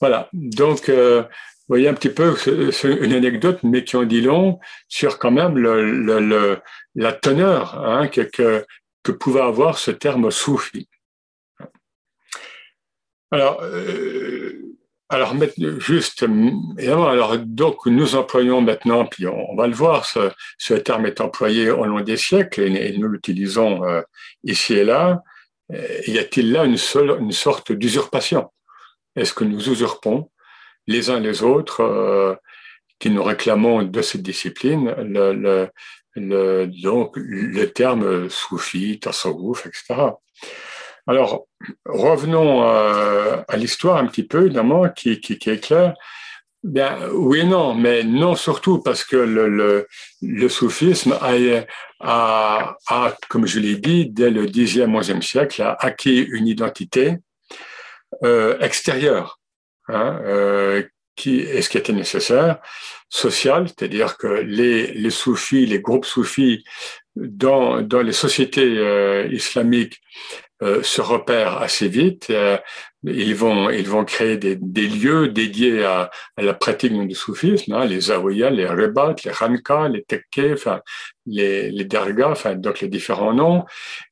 Voilà. 0.00 0.28
Donc, 0.32 0.88
euh, 0.88 1.22
vous 1.22 1.74
voyez 1.74 1.88
un 1.88 1.94
petit 1.94 2.10
peu 2.10 2.34
une 2.84 3.12
anecdote, 3.12 3.60
mais 3.62 3.84
qui 3.84 3.96
en 3.96 4.04
dit 4.04 4.22
long 4.22 4.58
sur 4.88 5.18
quand 5.18 5.30
même 5.30 5.58
la 6.94 7.12
teneur 7.12 7.78
hein, 7.78 8.08
que, 8.08 8.22
que, 8.22 8.64
que, 9.02 9.12
pouvait 9.12 9.40
avoir 9.40 9.78
ce 9.78 9.90
terme 9.90 10.30
soufi. 10.30 10.88
Alors, 13.30 13.60
euh, 13.62 14.67
alors, 15.10 15.34
juste, 15.78 16.26
alors, 16.78 17.38
donc, 17.38 17.86
nous 17.86 18.14
employons 18.14 18.60
maintenant, 18.60 19.06
puis 19.06 19.26
on, 19.26 19.56
va 19.56 19.66
le 19.66 19.72
voir, 19.72 20.04
ce, 20.04 20.30
ce, 20.58 20.74
terme 20.74 21.06
est 21.06 21.22
employé 21.22 21.70
au 21.70 21.86
long 21.86 22.00
des 22.00 22.18
siècles 22.18 22.60
et, 22.60 22.96
nous 22.98 23.08
l'utilisons 23.08 23.84
euh, 23.84 24.02
ici 24.44 24.74
et 24.74 24.84
là. 24.84 25.22
Y 26.06 26.18
a-t-il 26.18 26.52
là 26.52 26.64
une, 26.64 26.76
seule, 26.76 27.16
une 27.20 27.32
sorte 27.32 27.72
d'usurpation? 27.72 28.50
Est-ce 29.16 29.32
que 29.32 29.44
nous 29.44 29.70
usurpons 29.70 30.30
les 30.86 31.10
uns 31.10 31.20
les 31.20 31.42
autres 31.42 31.80
euh, 31.80 32.34
qui 32.98 33.10
nous 33.10 33.22
réclamons 33.22 33.82
de 33.82 34.02
cette 34.02 34.22
discipline? 34.22 34.94
Le, 34.98 35.32
le, 35.32 35.68
le 36.16 36.66
donc, 36.66 37.14
le 37.16 37.64
terme 37.66 38.28
soufi, 38.28 38.98
tasawwuf, 39.00 39.66
etc. 39.66 40.12
Alors, 41.08 41.46
revenons 41.86 42.68
euh, 42.68 43.38
à 43.48 43.56
l'histoire 43.56 43.96
un 43.96 44.06
petit 44.06 44.24
peu, 44.24 44.44
évidemment, 44.44 44.90
qui, 44.90 45.12
est 45.12 45.64
claire. 45.64 45.94
Bien, 46.62 46.98
oui 47.14 47.40
et 47.40 47.44
non, 47.44 47.74
mais 47.74 48.04
non 48.04 48.34
surtout 48.34 48.82
parce 48.82 49.04
que 49.04 49.16
le, 49.16 50.48
soufisme 50.50 51.16
a, 51.22 52.76
comme 53.30 53.46
je 53.46 53.58
l'ai 53.58 53.76
dit, 53.76 54.10
dès 54.10 54.28
le 54.28 54.44
10e, 54.44 55.00
11e 55.00 55.22
siècle, 55.22 55.62
a 55.62 55.78
acquis 55.80 56.20
une 56.20 56.46
identité 56.46 57.16
euh, 58.22 58.58
extérieure, 58.58 59.40
hein, 59.88 60.20
euh, 60.24 60.82
qui 61.16 61.40
est 61.40 61.62
ce 61.62 61.70
qui 61.70 61.78
était 61.78 61.94
nécessaire, 61.94 62.58
sociale, 63.08 63.68
c'est-à-dire 63.68 64.18
que 64.18 64.26
les, 64.26 65.08
soufis, 65.08 65.64
les 65.64 65.80
groupes 65.80 66.04
soufis 66.04 66.64
dans, 67.16 67.78
les 67.78 68.12
sociétés 68.12 69.26
islamiques 69.30 70.02
se 70.60 71.00
repèrent 71.00 71.58
assez 71.62 71.88
vite. 71.88 72.32
Ils 73.04 73.36
vont 73.36 73.70
ils 73.70 73.88
vont 73.88 74.04
créer 74.04 74.38
des, 74.38 74.56
des 74.56 74.88
lieux 74.88 75.28
dédiés 75.28 75.84
à, 75.84 76.10
à, 76.36 76.42
la 76.42 76.52
pratique 76.52 76.92
du 77.06 77.14
soufisme, 77.14 77.72
hein, 77.72 77.84
les 77.84 78.00
zawiyas, 78.00 78.50
les 78.50 78.66
rebat, 78.66 79.14
les 79.24 79.30
khanka, 79.30 79.88
les 79.88 80.02
tekke, 80.02 80.52
enfin 80.54 80.80
les 81.24 81.70
les 81.70 81.84
dargas, 81.84 82.30
enfin 82.30 82.56
donc 82.56 82.80
les 82.80 82.88
différents 82.88 83.32
noms. 83.32 83.64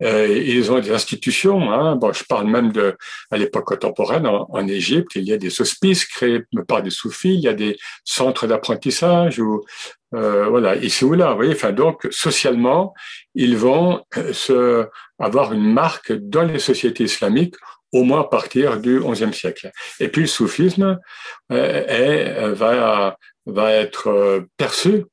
Euh, 0.04 0.28
ils 0.28 0.70
ont 0.70 0.78
des 0.78 0.92
institutions. 0.92 1.72
Hein, 1.72 1.96
bon, 1.96 2.12
je 2.12 2.22
parle 2.24 2.46
même 2.46 2.70
de 2.70 2.96
à 3.32 3.36
l'époque 3.36 3.66
contemporaine 3.66 4.26
en, 4.26 4.46
en, 4.50 4.68
Égypte, 4.68 5.16
il 5.16 5.24
y 5.24 5.32
a 5.32 5.38
des 5.38 5.60
hospices 5.60 6.04
créés 6.04 6.42
par 6.68 6.82
des 6.82 6.90
soufis, 6.90 7.34
il 7.34 7.40
y 7.40 7.48
a 7.48 7.54
des 7.54 7.76
centres 8.04 8.46
d'apprentissage 8.46 9.40
ou 9.40 9.64
euh, 10.14 10.46
voilà 10.48 10.76
ici 10.76 11.04
ou 11.04 11.14
là. 11.14 11.30
Vous 11.30 11.36
voyez, 11.36 11.54
enfin 11.54 11.72
donc 11.72 12.06
socialement, 12.10 12.94
ils 13.34 13.56
vont 13.56 14.04
euh, 14.16 14.32
se 14.32 14.86
avoir 15.18 15.52
une 15.52 15.72
marque 15.72 16.12
dans 16.12 16.42
les 16.42 16.58
sociétés 16.58 17.04
islamiques 17.04 17.56
au 17.92 18.02
moins 18.02 18.20
à 18.20 18.24
partir 18.24 18.78
du 18.78 19.00
XIe 19.00 19.32
siècle. 19.32 19.70
Et 20.00 20.08
puis 20.08 20.22
le 20.22 20.26
soufisme 20.26 20.98
euh, 21.52 21.84
est, 21.86 22.38
euh, 22.38 22.52
va, 22.52 23.16
va 23.46 23.72
être 23.72 24.08
euh, 24.08 24.40
perçu 24.56 25.04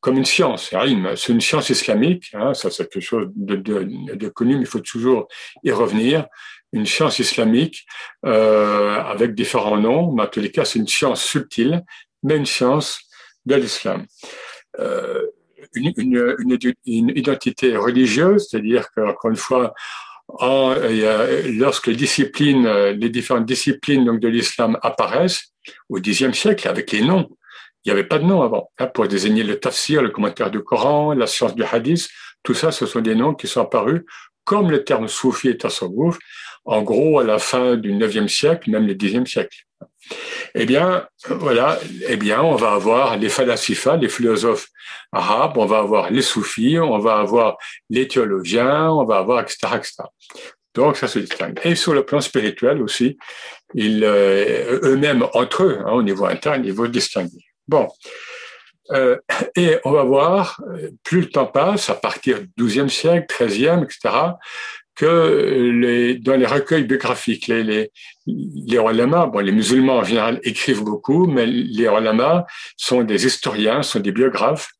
comme 0.00 0.16
une 0.16 0.24
science. 0.24 0.70
C'est 1.16 1.32
une 1.32 1.40
science 1.40 1.70
islamique, 1.70 2.30
hein, 2.34 2.54
ça 2.54 2.70
c'est 2.70 2.88
quelque 2.90 3.02
chose 3.02 3.28
de, 3.36 3.54
de, 3.56 4.14
de, 4.14 4.28
connu, 4.28 4.56
mais 4.56 4.62
il 4.62 4.66
faut 4.66 4.80
toujours 4.80 5.28
y 5.62 5.70
revenir. 5.70 6.26
Une 6.74 6.86
science 6.86 7.18
islamique 7.18 7.84
euh, 8.24 8.96
avec 8.96 9.34
différents 9.34 9.76
noms, 9.76 10.10
mais 10.10 10.22
en 10.22 10.26
tous 10.26 10.40
les 10.40 10.50
cas 10.50 10.64
c'est 10.64 10.78
une 10.78 10.88
science 10.88 11.22
subtile, 11.22 11.82
mais 12.22 12.36
une 12.36 12.46
science 12.46 13.00
de 13.44 13.56
l'islam. 13.56 14.06
Euh, 14.78 15.26
une, 15.74 15.92
une, 15.96 16.34
une, 16.38 16.58
une, 16.86 17.08
identité 17.10 17.76
religieuse, 17.76 18.48
c'est-à-dire 18.48 18.90
qu'encore 18.90 19.30
une 19.30 19.36
fois, 19.36 19.74
en, 20.28 20.74
lorsque 21.58 21.88
les 21.88 21.96
disciplines, 21.96 22.66
les 22.90 23.08
différentes 23.10 23.46
disciplines 23.46 24.04
donc, 24.04 24.20
de 24.20 24.28
l'islam 24.28 24.78
apparaissent 24.82 25.52
au 25.88 25.98
Xe 26.00 26.32
siècle 26.32 26.68
avec 26.68 26.92
les 26.92 27.02
noms, 27.02 27.28
il 27.84 27.88
n'y 27.88 27.92
avait 27.98 28.08
pas 28.08 28.18
de 28.18 28.24
nom 28.24 28.42
avant. 28.42 28.70
Hein, 28.78 28.86
pour 28.86 29.08
désigner 29.08 29.42
le 29.42 29.58
tafsir, 29.58 30.02
le 30.02 30.10
commentaire 30.10 30.50
du 30.50 30.60
Coran, 30.60 31.14
la 31.14 31.26
science 31.26 31.54
du 31.54 31.64
hadith, 31.64 32.08
tout 32.42 32.54
ça, 32.54 32.72
ce 32.72 32.86
sont 32.86 33.00
des 33.00 33.14
noms 33.14 33.34
qui 33.34 33.46
sont 33.46 33.60
apparus 33.60 34.02
comme 34.44 34.70
le 34.70 34.84
terme 34.84 35.08
soufi 35.08 35.48
et 35.48 35.56
tasawwuf, 35.56 36.18
en 36.64 36.82
gros 36.82 37.20
à 37.20 37.24
la 37.24 37.38
fin 37.38 37.76
du 37.76 37.92
IXe 37.92 38.32
siècle, 38.32 38.70
même 38.70 38.86
le 38.86 38.94
Xe 38.94 39.24
siècle. 39.28 39.64
Eh 40.54 40.66
bien, 40.66 41.06
voilà, 41.28 41.78
eh 42.08 42.16
bien, 42.16 42.42
on 42.42 42.56
va 42.56 42.72
avoir 42.72 43.16
les 43.16 43.28
falasifa, 43.28 43.96
les 43.96 44.08
philosophes 44.08 44.68
arabes, 45.12 45.56
on 45.56 45.66
va 45.66 45.78
avoir 45.78 46.10
les 46.10 46.22
soufis, 46.22 46.78
on 46.78 46.98
va 46.98 47.18
avoir 47.18 47.56
les 47.90 48.08
théologiens, 48.08 48.90
on 48.90 49.04
va 49.04 49.18
avoir 49.18 49.40
etc., 49.40 49.58
etc. 49.76 49.94
Donc, 50.74 50.96
ça 50.96 51.06
se 51.06 51.18
distingue. 51.18 51.60
Et 51.64 51.74
sur 51.74 51.94
le 51.94 52.04
plan 52.04 52.20
spirituel 52.20 52.82
aussi, 52.82 53.18
ils, 53.74 54.04
euh, 54.04 54.80
eux-mêmes, 54.82 55.26
entre 55.34 55.64
eux, 55.64 55.78
hein, 55.84 55.92
au 55.92 56.02
niveau 56.02 56.26
interne, 56.26 56.62
ils 56.64 56.72
vont 56.72 56.88
distinguer. 56.88 57.44
Bon. 57.68 57.88
Euh, 58.90 59.16
et 59.56 59.76
on 59.84 59.92
va 59.92 60.02
voir, 60.02 60.60
plus 61.04 61.20
le 61.20 61.30
temps 61.30 61.46
passe, 61.46 61.88
à 61.88 61.94
partir 61.94 62.40
du 62.56 62.64
XIIe 62.64 62.90
siècle, 62.90 63.26
XIIIe, 63.38 63.84
etc., 63.84 64.10
que 64.94 65.70
les, 65.80 66.16
dans 66.16 66.36
les 66.36 66.46
recueils 66.46 66.84
biographiques, 66.84 67.46
les, 67.46 67.62
les, 67.62 67.90
les 68.26 68.78
bon, 68.78 69.38
les 69.38 69.52
musulmans 69.52 69.98
en 69.98 70.04
général 70.04 70.40
écrivent 70.42 70.84
beaucoup, 70.84 71.26
mais 71.26 71.46
les 71.46 71.84
ulama 71.84 72.46
sont 72.76 73.02
des 73.02 73.26
historiens, 73.26 73.82
sont 73.82 74.00
des 74.00 74.12
biographes, 74.12 74.70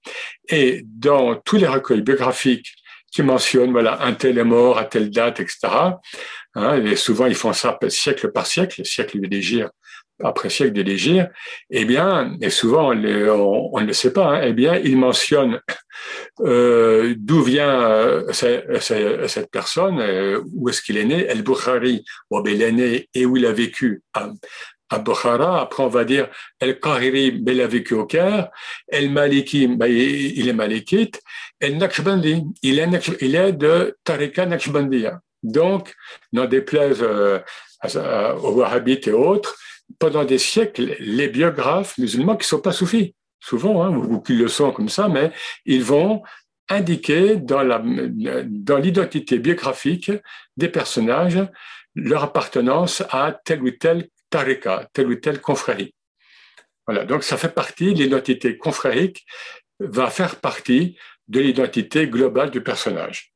et 0.49 0.83
dans 0.85 1.37
tous 1.37 1.57
les 1.57 1.66
recueils 1.66 2.02
biographiques 2.02 2.75
qui 3.11 3.23
mentionnent, 3.23 3.73
voilà, 3.73 4.02
un 4.02 4.14
tel 4.14 4.38
est 4.38 4.45
mort 4.45 4.78
à 4.78 4.85
telle 4.85 5.11
date, 5.11 5.40
etc., 5.40 5.59
hein, 6.54 6.85
et 6.85 6.97
souvent 6.97 7.26
ils 7.26 7.35
font 7.35 7.52
ça 7.52 7.78
siècle 7.88 8.31
par 8.33 8.47
siècle, 8.47 8.85
siècle 8.85 9.21
de 9.21 9.26
après 10.25 10.50
siècle 10.50 10.73
de 10.73 10.83
l'Égypte, 10.83 11.31
eh 11.71 11.85
bien, 11.85 12.37
et 12.41 12.50
souvent 12.50 12.91
on, 12.91 12.95
ne 12.95 13.87
le 13.87 13.93
sait 13.93 14.12
pas, 14.12 14.37
hein, 14.37 14.41
eh 14.45 14.52
bien, 14.52 14.76
il 14.76 14.97
mentionne 14.97 15.61
euh, 16.41 17.14
d'où 17.19 17.43
vient 17.43 17.83
euh, 17.83 18.33
cette 18.33 19.50
personne, 19.50 20.00
euh, 20.00 20.41
où 20.55 20.69
est-ce 20.69 20.83
qu'il 20.83 20.97
est 20.97 21.05
né, 21.05 21.25
El 21.26 21.43
Bukhari, 21.43 22.05
bon, 22.31 22.41
ben, 22.41 22.55
il 22.55 22.62
est 22.62 22.73
né 22.73 23.09
et 23.14 23.26
où 23.26 23.37
il 23.37 23.47
a 23.47 23.52
vécu? 23.52 24.02
À, 24.14 24.31
à. 24.91 24.97
Après, 24.97 25.83
on 25.83 25.88
va 25.88 26.05
dire 26.05 26.29
El 26.61 26.79
Qahiri, 26.79 27.31
ben, 27.33 27.55
il 27.55 27.62
a 27.62 27.67
vécu 27.67 27.95
au 27.95 28.05
Caire. 28.05 28.50
El 28.88 29.11
Maliki, 29.11 29.67
ben, 29.67 29.87
il 29.87 30.49
est 30.49 30.52
malikite. 30.52 31.21
El 31.61 31.79
Naqshbandi, 31.79 32.43
il 32.62 32.79
est, 32.79 33.52
de 33.52 33.97
Tariqa 34.05 34.47
Naqshbandiya. 34.47 35.21
Donc, 35.43 35.95
n'en 36.33 36.45
déplaise 36.45 37.02
aux 37.02 38.52
Wahhabites 38.52 39.09
et 39.09 39.12
autres, 39.12 39.57
pendant 39.99 40.25
des 40.25 40.39
siècles, 40.39 40.97
les 40.99 41.29
biographes 41.29 41.99
musulmans 41.99 42.37
qui 42.37 42.45
ne 42.45 42.49
sont 42.49 42.61
pas 42.61 42.73
soufis, 42.73 43.15
souvent, 43.41 43.83
hein, 43.83 43.97
ou 43.97 44.21
qui 44.21 44.35
le 44.35 44.49
sont 44.49 44.73
comme 44.73 44.89
ça, 44.89 45.09
mais 45.09 45.33
ils 45.65 45.83
vont 45.83 46.23
indiquer 46.69 47.37
dans, 47.37 47.62
l'identité 48.79 49.39
biographique 49.39 50.11
des 50.57 50.69
personnages 50.69 51.41
leur 51.95 52.25
appartenance 52.25 53.03
à 53.11 53.39
tel 53.45 53.62
ou 53.62 53.71
tel 53.71 54.09
tariqa, 54.31 54.89
telle 54.93 55.09
ou 55.09 55.15
telle 55.17 55.41
confrérie. 55.41 55.95
Voilà, 56.87 57.05
donc 57.05 57.23
ça 57.23 57.37
fait 57.37 57.55
partie, 57.55 57.93
l'identité 57.93 58.57
confrérique 58.57 59.27
va 59.79 60.09
faire 60.09 60.37
partie 60.37 60.97
de 61.29 61.41
l'identité 61.41 62.09
globale 62.09 62.51
du 62.51 62.62
personnage. 62.62 63.32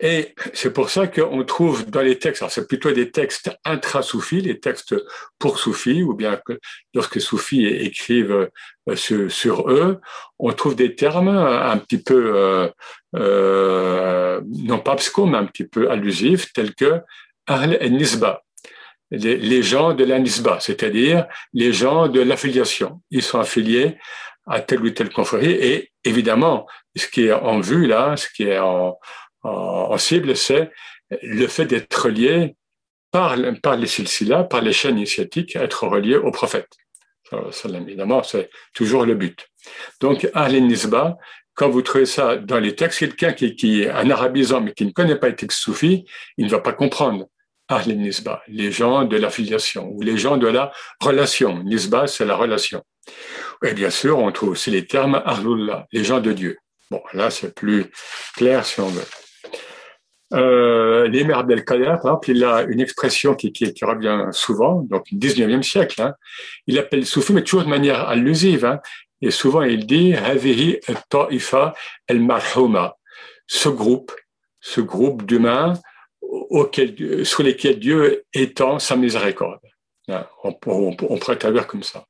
Et 0.00 0.34
c'est 0.54 0.72
pour 0.72 0.88
ça 0.88 1.06
qu'on 1.06 1.44
trouve 1.44 1.88
dans 1.90 2.00
les 2.00 2.18
textes, 2.18 2.42
alors 2.42 2.50
c'est 2.50 2.66
plutôt 2.66 2.90
des 2.90 3.10
textes 3.10 3.50
intra-soufis, 3.64 4.40
les 4.40 4.58
textes 4.58 4.94
pour 5.38 5.58
soufis, 5.58 6.02
ou 6.02 6.14
bien 6.14 6.40
que 6.44 6.58
lorsque 6.94 7.20
soufis 7.20 7.66
écrivent 7.66 8.48
euh, 8.88 9.28
sur, 9.28 9.70
eux, 9.70 10.00
on 10.38 10.52
trouve 10.52 10.74
des 10.74 10.94
termes 10.94 11.28
un 11.28 11.76
petit 11.76 12.02
peu, 12.02 12.32
euh, 12.34 12.68
euh, 13.16 14.40
non 14.46 14.78
pas 14.78 14.92
abscons, 14.92 15.26
mais 15.26 15.38
un 15.38 15.46
petit 15.46 15.64
peu 15.64 15.90
allusifs, 15.90 16.52
tels 16.54 16.74
que 16.74 17.00
Nisba, 17.48 18.42
les, 19.10 19.62
gens 19.62 19.92
de 19.92 20.04
la 20.04 20.18
Nisba, 20.18 20.60
c'est-à-dire 20.60 21.26
les 21.52 21.72
gens 21.72 22.08
de 22.08 22.20
l'affiliation. 22.20 23.02
Ils 23.10 23.22
sont 23.22 23.40
affiliés 23.40 23.98
à 24.46 24.60
telle 24.60 24.82
ou 24.82 24.90
telle 24.90 25.10
confrérie 25.10 25.52
et 25.52 25.92
évidemment, 26.04 26.66
ce 26.96 27.06
qui 27.06 27.26
est 27.26 27.32
en 27.32 27.60
vue 27.60 27.86
là, 27.86 28.16
ce 28.16 28.28
qui 28.28 28.44
est 28.44 28.58
en, 28.58 28.98
en, 29.42 29.96
cible, 29.98 30.36
c'est 30.36 30.70
le 31.22 31.46
fait 31.46 31.64
d'être 31.64 31.94
relié 31.94 32.56
par, 33.10 33.36
par 33.62 33.76
les 33.76 33.86
silsila, 33.86 34.44
par 34.44 34.60
les 34.60 34.72
chaînes 34.72 34.98
initiatiques, 34.98 35.56
être 35.56 35.86
relié 35.86 36.16
au 36.16 36.30
prophète. 36.30 36.68
Ça, 37.52 37.68
évidemment, 37.68 38.22
c'est 38.22 38.50
toujours 38.74 39.04
le 39.04 39.14
but. 39.14 39.46
Donc, 40.00 40.28
Ahl 40.34 40.52
Nisba, 40.52 41.16
quand 41.54 41.68
vous 41.68 41.82
trouvez 41.82 42.06
ça 42.06 42.36
dans 42.36 42.58
les 42.58 42.74
textes, 42.74 42.98
quelqu'un 42.98 43.32
qui, 43.32 43.54
qui 43.54 43.82
est 43.82 43.90
un 43.90 44.10
arabisant 44.10 44.60
mais 44.60 44.72
qui 44.72 44.84
ne 44.84 44.92
connaît 44.92 45.16
pas 45.16 45.28
les 45.28 45.36
textes 45.36 45.60
soufis, 45.60 46.04
il 46.36 46.46
ne 46.46 46.50
va 46.50 46.60
pas 46.60 46.72
comprendre. 46.72 47.26
Ahl 47.68 47.92
Nisba, 47.92 48.42
les 48.48 48.72
gens 48.72 49.04
de 49.04 49.16
l'affiliation 49.16 49.88
ou 49.92 50.02
les 50.02 50.18
gens 50.18 50.36
de 50.36 50.48
la 50.48 50.72
relation. 51.00 51.62
Nisba, 51.62 52.08
c'est 52.08 52.24
la 52.24 52.34
relation. 52.34 52.82
Et 53.64 53.74
bien 53.74 53.90
sûr, 53.90 54.18
on 54.18 54.32
trouve 54.32 54.50
aussi 54.50 54.70
les 54.70 54.86
termes 54.86 55.22
Ahlullah, 55.24 55.86
les 55.92 56.02
gens 56.02 56.20
de 56.20 56.32
Dieu. 56.32 56.58
Bon, 56.90 57.02
là, 57.12 57.30
c'est 57.30 57.54
plus 57.54 57.86
clair 58.34 58.66
si 58.66 58.80
on 58.80 58.88
veut. 58.88 59.06
Euh, 60.32 61.08
L'Émir 61.08 61.38
Abdelkader, 61.38 61.84
par 61.84 61.96
exemple, 61.96 62.30
il 62.30 62.44
a 62.44 62.62
une 62.62 62.80
expression 62.80 63.34
qui, 63.34 63.52
qui, 63.52 63.72
qui 63.72 63.84
revient 63.84 64.26
souvent, 64.32 64.82
donc 64.82 65.06
19e 65.12 65.62
siècle. 65.62 66.02
Hein. 66.02 66.14
Il 66.66 66.78
appelle 66.78 67.04
soufi, 67.04 67.32
mais 67.32 67.42
toujours 67.42 67.64
de 67.64 67.68
manière 67.68 68.08
allusive. 68.08 68.64
Hein. 68.64 68.80
Et 69.22 69.30
souvent, 69.30 69.62
il 69.62 69.86
dit 69.86 70.14
Havihi 70.14 70.78
ta'ifa 71.08 71.74
el 72.08 72.20
marhuma 72.20 72.96
ce 73.46 73.68
groupe, 73.68 74.12
ce 74.60 74.80
groupe 74.80 75.26
d'humains 75.26 75.74
auquel, 76.22 77.26
sur 77.26 77.42
lesquels 77.42 77.78
Dieu 77.78 78.24
étend 78.32 78.78
sa 78.78 78.96
miséricorde. 78.96 79.60
Hein. 80.08 80.26
On, 80.44 80.54
on, 80.66 80.96
on 81.08 81.18
pourrait 81.18 81.36
traduire 81.38 81.66
comme 81.66 81.82
ça. 81.82 82.04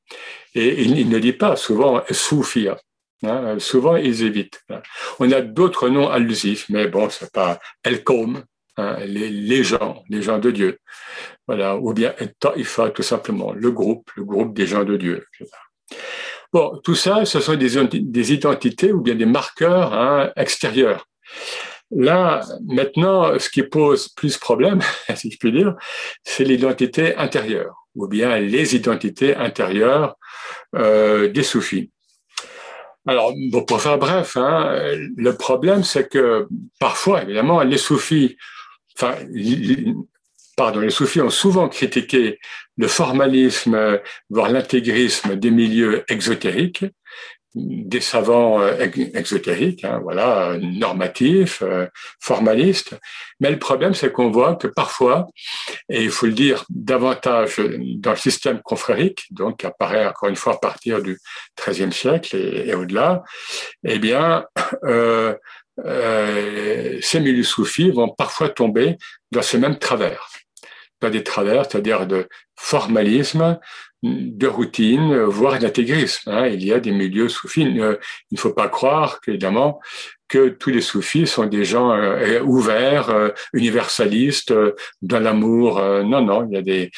Et 0.54 0.83
il, 0.83 0.98
il 0.98 1.09
ne 1.09 1.18
dit 1.18 1.33
pas 1.33 1.56
souvent 1.56 2.02
soufia. 2.11 2.76
Hein, 3.22 3.59
souvent, 3.59 3.96
ils 3.96 4.22
évitent. 4.22 4.64
On 5.18 5.30
a 5.30 5.40
d'autres 5.42 5.88
noms 5.88 6.09
allusifs, 6.09 6.66
mais 6.70 6.88
bon, 6.88 7.11
c'est 7.11 7.33
pas 7.33 7.59
El 7.83 8.02
hein, 8.76 8.96
les, 9.04 9.62
gens, 9.62 10.02
les 10.09 10.22
gens 10.22 10.38
de 10.38 10.50
Dieu. 10.50 10.78
Voilà, 11.46 11.76
ou 11.76 11.92
bien 11.92 12.14
Ta'ifa, 12.38 12.90
tout 12.90 13.02
simplement, 13.02 13.52
le 13.52 13.70
groupe, 13.70 14.11
le 14.16 14.24
groupe 14.24 14.54
des 14.54 14.66
gens 14.66 14.85
de 14.85 14.96
Dieu. 14.96 15.26
Bon, 16.52 16.80
tout 16.83 16.94
ça, 16.94 17.24
ce 17.24 17.40
sont 17.40 17.56
des, 17.56 17.87
des 17.87 18.33
identités 18.33 18.92
ou 18.92 19.02
bien 19.02 19.14
des 19.14 19.26
marqueurs 19.26 19.92
hein, 19.92 20.33
extérieurs. 20.37 21.06
Là, 21.90 22.40
maintenant, 22.66 23.38
ce 23.38 23.50
qui 23.50 23.62
pose 23.64 24.09
plus 24.09 24.38
problème, 24.38 24.80
si 25.14 25.30
je 25.30 25.38
puis 25.38 25.52
dire, 25.52 25.74
c'est 26.24 26.44
l'identité 26.44 27.16
intérieure, 27.16 27.87
ou 27.94 28.06
bien 28.06 28.38
les 28.38 28.76
identités 28.76 29.35
intérieures 29.35 30.16
euh, 30.76 31.28
des 31.28 31.42
soufis. 31.42 31.90
Alors, 33.06 33.32
pour 33.66 33.80
faire 33.80 33.98
bref, 33.98 34.36
hein, 34.36 34.78
le 35.16 35.34
problème, 35.34 35.84
c'est 35.84 36.08
que 36.08 36.46
parfois, 36.78 37.22
évidemment, 37.22 37.62
les 37.62 37.78
soufis, 37.78 38.36
pardon, 40.56 40.80
les 40.80 40.90
soufis 40.90 41.22
ont 41.22 41.30
souvent 41.30 41.68
critiqué 41.68 42.38
le 42.76 42.88
formalisme, 42.88 43.98
voire 44.28 44.50
l'intégrisme 44.50 45.36
des 45.36 45.50
milieux 45.50 46.04
exotériques, 46.08 46.84
des 47.54 48.00
savants 48.00 48.60
euh, 48.60 48.76
exotériques, 49.14 49.84
hein, 49.84 50.00
voilà, 50.02 50.56
normatifs, 50.60 51.62
euh, 51.62 51.86
formalistes. 52.20 52.94
Mais 53.40 53.50
le 53.50 53.58
problème, 53.58 53.94
c'est 53.94 54.12
qu'on 54.12 54.30
voit 54.30 54.56
que 54.56 54.68
parfois, 54.68 55.26
et 55.88 56.04
il 56.04 56.10
faut 56.10 56.26
le 56.26 56.32
dire 56.32 56.64
davantage 56.68 57.60
dans 57.96 58.12
le 58.12 58.16
système 58.16 58.60
confrérique, 58.62 59.26
donc 59.30 59.58
qui 59.58 59.66
apparaît 59.66 60.06
encore 60.06 60.28
une 60.28 60.36
fois 60.36 60.54
à 60.54 60.58
partir 60.58 61.02
du 61.02 61.18
XIIIe 61.58 61.92
siècle 61.92 62.36
et, 62.36 62.74
au-delà, 62.74 63.22
eh 63.84 63.98
bien, 63.98 64.44
euh, 64.84 65.34
euh, 65.84 66.98
ces 67.00 67.20
milieux 67.20 67.42
soufis 67.42 67.90
vont 67.90 68.08
parfois 68.08 68.48
tomber 68.48 68.96
dans 69.32 69.42
ce 69.42 69.56
même 69.56 69.78
travers, 69.78 70.28
dans 71.00 71.10
des 71.10 71.24
travers, 71.24 71.64
c'est-à-dire 71.64 72.06
de 72.06 72.28
formalisme, 72.56 73.58
de 74.02 74.46
routine, 74.46 75.22
voire 75.24 75.58
d'intégrisme. 75.58 76.30
Hein. 76.30 76.46
Il 76.46 76.64
y 76.64 76.72
a 76.72 76.80
des 76.80 76.92
milieux 76.92 77.28
soufis. 77.28 77.62
Il 77.62 77.74
ne 77.74 78.36
faut 78.36 78.52
pas 78.52 78.68
croire, 78.68 79.20
évidemment, 79.26 79.80
que 80.30 80.48
tous 80.48 80.70
les 80.70 80.80
soufis 80.80 81.26
sont 81.26 81.46
des 81.46 81.64
gens 81.64 81.90
euh, 81.90 82.40
ouverts, 82.42 83.10
euh, 83.10 83.30
universalistes, 83.52 84.52
euh, 84.52 84.74
dans 85.02 85.18
l'amour. 85.18 85.80
non, 85.80 86.22
non, 86.22 86.46
il 86.48 86.54
y 86.54 86.56
a 86.56 86.62
des, 86.62 86.90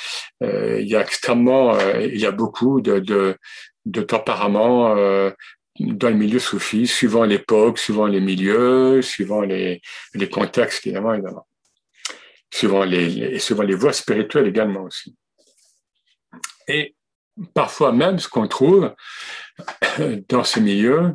il 0.42 0.88
y 0.88 0.94
a 0.94 1.00
extrêmement, 1.00 1.76
il 2.00 2.18
y 2.18 2.26
a 2.26 2.30
beaucoup 2.30 2.80
de, 2.80 2.98
de, 2.98 3.36
de 3.86 4.02
tempéraments 4.02 4.94
dans 5.80 6.08
le 6.08 6.14
milieu 6.14 6.38
soufi, 6.38 6.86
suivant 6.86 7.24
l'époque, 7.24 7.78
suivant 7.78 8.06
les 8.06 8.20
milieux, 8.20 9.00
suivant 9.02 9.40
les, 9.40 9.80
les 10.14 10.28
contextes, 10.28 10.86
évidemment, 10.86 11.14
évidemment. 11.14 11.46
Suivant 12.52 12.84
les, 12.84 13.08
les, 13.08 13.38
suivant 13.38 13.62
les 13.62 13.74
voies 13.74 13.92
spirituelles 13.92 14.46
également 14.46 14.82
aussi. 14.82 15.16
Et 16.68 16.94
parfois 17.54 17.92
même, 17.92 18.18
ce 18.18 18.28
qu'on 18.28 18.46
trouve 18.46 18.94
dans 20.28 20.44
ces 20.44 20.60
milieux, 20.60 21.14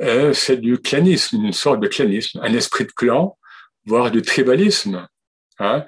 euh, 0.00 0.32
c'est 0.32 0.56
du 0.56 0.78
clanisme, 0.78 1.44
une 1.44 1.52
sorte 1.52 1.80
de 1.80 1.88
clanisme, 1.88 2.40
un 2.42 2.54
esprit 2.54 2.84
de 2.84 2.92
clan, 2.92 3.36
voire 3.84 4.10
du 4.10 4.22
tribalisme. 4.22 5.06
Hein. 5.58 5.84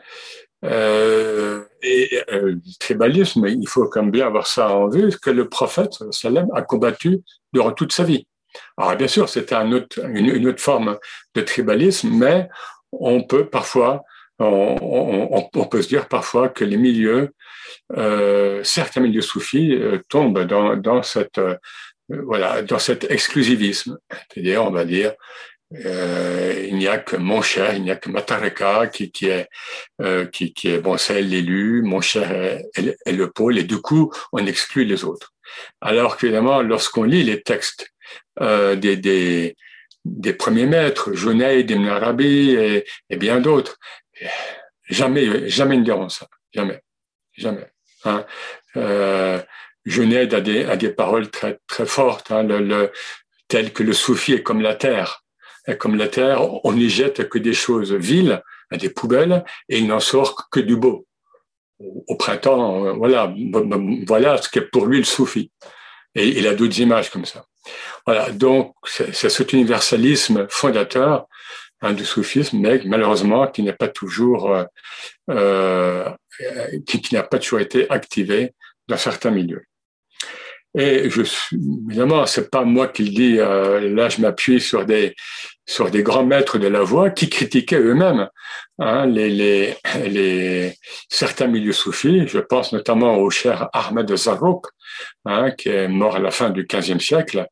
Euh, 0.64 1.64
et 1.82 2.22
euh, 2.32 2.52
le 2.52 2.60
tribalisme, 2.78 3.46
il 3.46 3.68
faut 3.68 3.86
quand 3.88 4.02
même 4.02 4.10
bien 4.10 4.26
avoir 4.26 4.46
ça 4.46 4.70
en 4.70 4.88
vue, 4.88 5.10
que 5.20 5.30
le 5.30 5.48
prophète 5.48 5.92
sallam 6.10 6.48
a 6.54 6.62
combattu 6.62 7.20
durant 7.52 7.72
toute 7.72 7.92
sa 7.92 8.04
vie. 8.04 8.26
Alors 8.76 8.96
bien 8.96 9.08
sûr, 9.08 9.28
c'était 9.28 9.54
un 9.54 9.72
autre, 9.72 9.98
une, 10.04 10.46
autre 10.46 10.60
forme 10.60 10.98
de 11.34 11.40
tribalisme, 11.40 12.10
mais 12.10 12.48
on 12.92 13.22
peut 13.22 13.46
parfois, 13.46 14.02
on, 14.42 15.66
peut 15.70 15.82
se 15.82 15.88
dire 15.88 16.08
parfois 16.08 16.48
que 16.48 16.64
les 16.64 16.76
milieux 16.76 17.32
euh, 17.96 18.62
certains 18.64 19.00
milieux 19.00 19.22
soufis 19.22 19.74
euh, 19.74 19.98
tombent 20.08 20.44
dans, 20.44 20.76
dans 20.76 21.02
cette 21.02 21.38
euh, 21.38 21.56
voilà 22.08 22.62
dans 22.62 22.78
cet 22.78 23.10
exclusivisme. 23.10 23.98
C'est-à-dire, 24.30 24.64
on 24.64 24.70
va 24.70 24.84
dire, 24.84 25.14
il 25.70 26.76
n'y 26.76 26.86
a 26.86 26.98
que 26.98 27.16
mon 27.16 27.40
cher, 27.40 27.74
il 27.74 27.82
n'y 27.82 27.90
a 27.90 27.96
que 27.96 28.10
Matareka 28.10 28.88
qui, 28.88 29.10
qui 29.10 29.28
est 29.28 29.48
qui, 30.30 30.52
qui 30.52 30.68
est 30.68 30.78
bon, 30.78 30.98
c'est 30.98 31.22
l'élu, 31.22 31.80
mon 31.80 32.02
cher 32.02 32.30
est, 32.30 33.12
le 33.12 33.30
pôle, 33.30 33.56
et 33.56 33.62
du 33.62 33.78
coup, 33.80 34.12
on 34.32 34.46
exclut 34.46 34.84
les 34.84 35.04
autres. 35.04 35.32
Alors 35.80 36.18
qu'évidemment, 36.18 36.60
lorsqu'on 36.60 37.04
lit 37.04 37.22
les 37.22 37.40
textes 37.40 37.90
des, 38.38 39.56
des, 40.04 40.32
premiers 40.34 40.66
maîtres, 40.66 41.14
Junaid, 41.14 41.70
Ibn 41.70 41.86
Arabi 41.86 42.50
et 43.08 43.16
bien 43.16 43.40
d'autres, 43.40 43.78
jamais 44.88 45.48
jamais 45.48 45.82
ça, 46.08 46.28
jamais, 46.52 46.80
jamais. 47.36 47.66
Hein. 48.04 48.24
Euh, 48.76 49.40
je 49.84 50.02
n'aide 50.02 50.34
à 50.34 50.40
des, 50.40 50.64
à 50.64 50.76
des 50.76 50.90
paroles 50.90 51.30
très, 51.30 51.58
très 51.66 51.86
fortes, 51.86 52.30
hein, 52.30 52.42
le, 52.44 52.92
telles 53.48 53.72
que 53.72 53.82
le 53.82 53.92
soufi 53.92 54.34
est 54.34 54.42
comme 54.42 54.60
la 54.60 54.74
terre. 54.74 55.24
Comme 55.78 55.96
la 55.96 56.08
terre, 56.08 56.64
on 56.64 56.72
n'y 56.72 56.88
jette 56.88 57.28
que 57.28 57.38
des 57.38 57.52
choses 57.52 57.92
viles, 57.92 58.42
des 58.76 58.88
poubelles, 58.88 59.44
et 59.68 59.78
il 59.78 59.86
n'en 59.86 60.00
sort 60.00 60.48
que 60.50 60.60
du 60.60 60.76
beau. 60.76 61.06
Au 61.78 62.16
printemps, 62.16 62.86
euh, 62.86 62.92
voilà, 62.92 63.32
voilà 64.06 64.38
ce 64.38 64.48
qu'est 64.48 64.62
pour 64.70 64.86
lui 64.86 64.98
le 64.98 65.04
soufi. 65.04 65.50
Et 66.14 66.28
il 66.28 66.46
a 66.46 66.54
d'autres 66.54 66.80
images 66.80 67.10
comme 67.10 67.24
ça. 67.24 67.46
Voilà, 68.06 68.30
donc 68.30 68.74
c'est 68.84 69.12
cet 69.14 69.52
universalisme 69.52 70.46
fondateur 70.48 71.26
hein, 71.82 71.92
du 71.92 72.04
soufisme, 72.04 72.58
mais 72.58 72.80
malheureusement 72.84 73.46
qui 73.46 73.62
n'est 73.62 73.72
pas 73.72 73.88
toujours, 73.88 74.50
euh, 74.50 74.64
euh 75.30 76.10
qui, 76.86 77.00
qui 77.00 77.14
n'a 77.14 77.22
pas 77.22 77.38
toujours 77.38 77.60
été 77.60 77.90
activé 77.90 78.54
dans 78.88 78.96
certains 78.96 79.30
milieux. 79.30 79.64
Et 80.74 81.10
je 81.10 81.22
évidemment, 81.88 82.24
c'est 82.24 82.50
pas 82.50 82.64
moi 82.64 82.88
qui 82.88 83.04
le 83.04 83.10
dis. 83.10 83.38
Euh, 83.38 83.94
là, 83.94 84.08
je 84.08 84.20
m'appuie 84.20 84.60
sur 84.60 84.86
des 84.86 85.14
sur 85.66 85.90
des 85.90 86.02
grands 86.02 86.24
maîtres 86.24 86.58
de 86.58 86.66
la 86.66 86.82
voix 86.82 87.10
qui 87.10 87.28
critiquaient 87.28 87.78
eux-mêmes 87.78 88.28
hein, 88.80 89.06
les, 89.06 89.30
les, 89.30 89.76
les, 90.06 90.74
certains 91.08 91.46
milieux 91.46 91.72
soufis. 91.72 92.26
Je 92.26 92.40
pense 92.40 92.72
notamment 92.72 93.16
au 93.16 93.30
cher 93.30 93.68
Ahmed 93.72 94.14
Zarrouk, 94.16 94.66
hein, 95.24 95.52
qui 95.52 95.68
est 95.68 95.88
mort 95.88 96.16
à 96.16 96.18
la 96.18 96.30
fin 96.32 96.50
du 96.50 96.66
XVe 96.66 96.98
siècle 96.98 97.46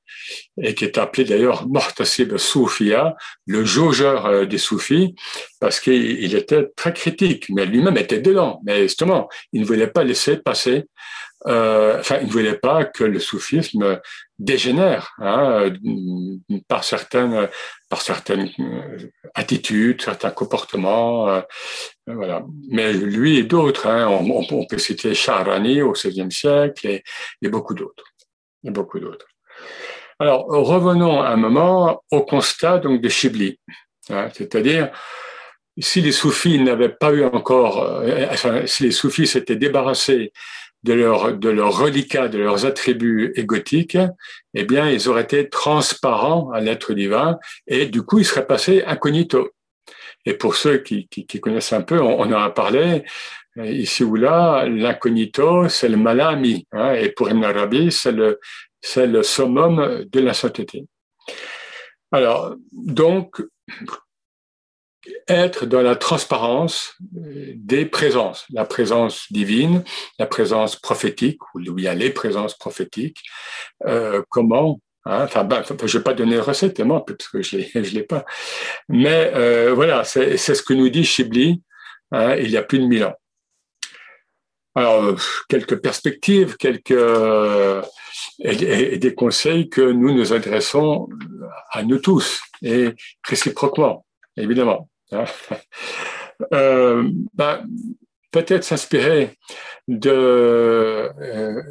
et 0.60 0.74
qui 0.74 0.84
est 0.84 0.98
appelé 0.98 1.24
d'ailleurs 1.24 1.68
Mortasib 1.68 2.36
Soufia, 2.36 3.14
le 3.46 3.64
jaugeur 3.64 4.26
euh, 4.26 4.44
des 4.44 4.58
soufis, 4.58 5.14
parce 5.60 5.78
qu'il 5.78 6.34
était 6.34 6.68
très 6.74 6.92
critique, 6.92 7.46
mais 7.50 7.64
lui-même 7.64 7.96
était 7.96 8.20
dedans. 8.20 8.60
Mais 8.64 8.82
justement, 8.82 9.28
il 9.52 9.60
ne 9.60 9.66
voulait 9.66 9.86
pas 9.86 10.04
laisser 10.04 10.36
passer 10.36 10.86
euh, 11.46 11.98
enfin, 11.98 12.18
il 12.20 12.26
ne 12.26 12.32
voulait 12.32 12.58
pas 12.58 12.84
que 12.84 13.04
le 13.04 13.18
soufisme 13.18 14.00
dégénère 14.38 15.14
hein, 15.18 15.72
par 16.68 16.84
certaines, 16.84 17.48
par 17.88 18.02
certaines 18.02 18.50
euh, 18.58 19.10
attitudes, 19.34 20.02
certains 20.02 20.30
comportements. 20.30 21.28
Euh, 21.30 21.40
voilà. 22.06 22.44
Mais 22.68 22.92
lui 22.92 23.38
et 23.38 23.42
d'autres, 23.44 23.86
hein, 23.86 24.06
on, 24.08 24.66
peut 24.66 24.78
citer 24.78 25.14
Charani 25.14 25.80
au 25.80 25.92
XVIe 25.92 26.30
siècle 26.30 27.00
et, 27.42 27.48
beaucoup 27.48 27.74
d'autres, 27.74 28.04
et 28.64 28.70
beaucoup 28.70 29.00
d'autres. 29.00 29.26
Alors 30.18 30.44
revenons 30.46 31.22
un 31.22 31.36
moment 31.36 32.02
au 32.10 32.22
constat 32.22 32.78
donc 32.78 33.00
de 33.00 33.08
Chibli, 33.08 33.58
hein, 34.10 34.28
c'est-à-dire 34.34 34.90
si 35.78 36.02
les 36.02 36.12
soufis 36.12 36.58
n'avaient 36.58 36.90
pas 36.90 37.10
eu 37.12 37.24
encore, 37.24 38.02
enfin, 38.30 38.66
si 38.66 38.82
les 38.82 38.90
soufis 38.90 39.26
s'étaient 39.26 39.56
débarrassés 39.56 40.32
de 40.82 40.92
leurs 40.92 41.34
de 41.34 41.48
leur 41.48 41.76
reliquats, 41.76 42.28
de 42.28 42.38
leurs 42.38 42.66
attributs 42.66 43.32
égotiques, 43.36 43.98
eh 44.54 44.64
bien, 44.64 44.88
ils 44.88 45.08
auraient 45.08 45.22
été 45.22 45.48
transparents 45.48 46.50
à 46.50 46.60
l'être 46.60 46.94
divin 46.94 47.38
et 47.66 47.86
du 47.86 48.02
coup, 48.02 48.18
ils 48.18 48.24
seraient 48.24 48.46
passés 48.46 48.82
incognito. 48.86 49.50
Et 50.26 50.34
pour 50.34 50.56
ceux 50.56 50.78
qui, 50.78 51.08
qui, 51.08 51.26
qui 51.26 51.40
connaissent 51.40 51.72
un 51.72 51.82
peu, 51.82 52.00
on, 52.00 52.20
en 52.20 52.32
a 52.32 52.50
parlé 52.50 53.04
euh, 53.58 53.66
ici 53.66 54.04
ou 54.04 54.16
là, 54.16 54.66
l'incognito, 54.66 55.68
c'est 55.68 55.88
le 55.88 55.96
malami, 55.96 56.66
hein, 56.72 56.92
et 56.92 57.10
pour 57.10 57.30
Ibn 57.30 57.44
Arabi, 57.44 57.90
c'est 57.90 58.12
le, 58.12 58.38
c'est 58.80 59.06
le 59.06 59.22
summum 59.22 60.04
de 60.04 60.20
la 60.20 60.34
sainteté. 60.34 60.84
Alors, 62.12 62.54
donc, 62.72 63.42
être 65.28 65.66
dans 65.66 65.82
la 65.82 65.96
transparence 65.96 66.94
euh, 67.16 67.52
des 67.56 67.86
présences, 67.86 68.46
la 68.50 68.64
présence 68.64 69.26
divine, 69.30 69.84
la 70.18 70.26
présence 70.26 70.76
prophétique, 70.76 71.40
ou 71.54 71.60
il 71.60 71.84
y 71.84 71.88
a 71.88 71.94
les 71.94 72.10
présences 72.10 72.56
prophétiques, 72.56 73.22
euh, 73.86 74.22
comment 74.28 74.80
hein, 75.04 75.24
Enfin, 75.24 75.44
ben, 75.44 75.62
je 75.62 75.98
vais 75.98 76.04
pas 76.04 76.14
donner 76.14 76.36
de 76.36 76.40
recette, 76.40 76.80
moi, 76.80 77.04
parce 77.04 77.28
que 77.28 77.42
je 77.42 77.56
ne 77.56 77.80
l'ai 77.94 78.02
pas. 78.02 78.24
Mais 78.88 79.32
euh, 79.34 79.72
voilà, 79.74 80.04
c'est 80.04 80.36
ce 80.36 80.62
que 80.62 80.74
nous 80.74 80.88
dit 80.88 81.04
Chibli 81.04 81.62
hein, 82.12 82.36
il 82.36 82.50
y 82.50 82.56
a 82.56 82.62
plus 82.62 82.78
de 82.78 82.86
mille 82.86 83.04
ans. 83.04 83.14
Alors, 84.74 85.16
quelques 85.48 85.80
perspectives, 85.80 86.56
quelques 86.56 86.94
et, 88.40 88.98
des 88.98 89.14
conseils 89.14 89.68
que 89.68 89.80
nous 89.80 90.14
nous 90.14 90.32
adressons 90.32 91.08
à 91.70 91.82
nous 91.82 91.98
tous 91.98 92.40
et 92.62 92.90
réciproquement, 93.24 94.04
évidemment. 94.36 94.89
Hein. 95.12 95.24
Euh, 96.54 97.10
ben, 97.34 97.62
peut-être 98.30 98.64
s'inspirer 98.64 99.36
de, 99.88 100.10
euh, 100.10 101.62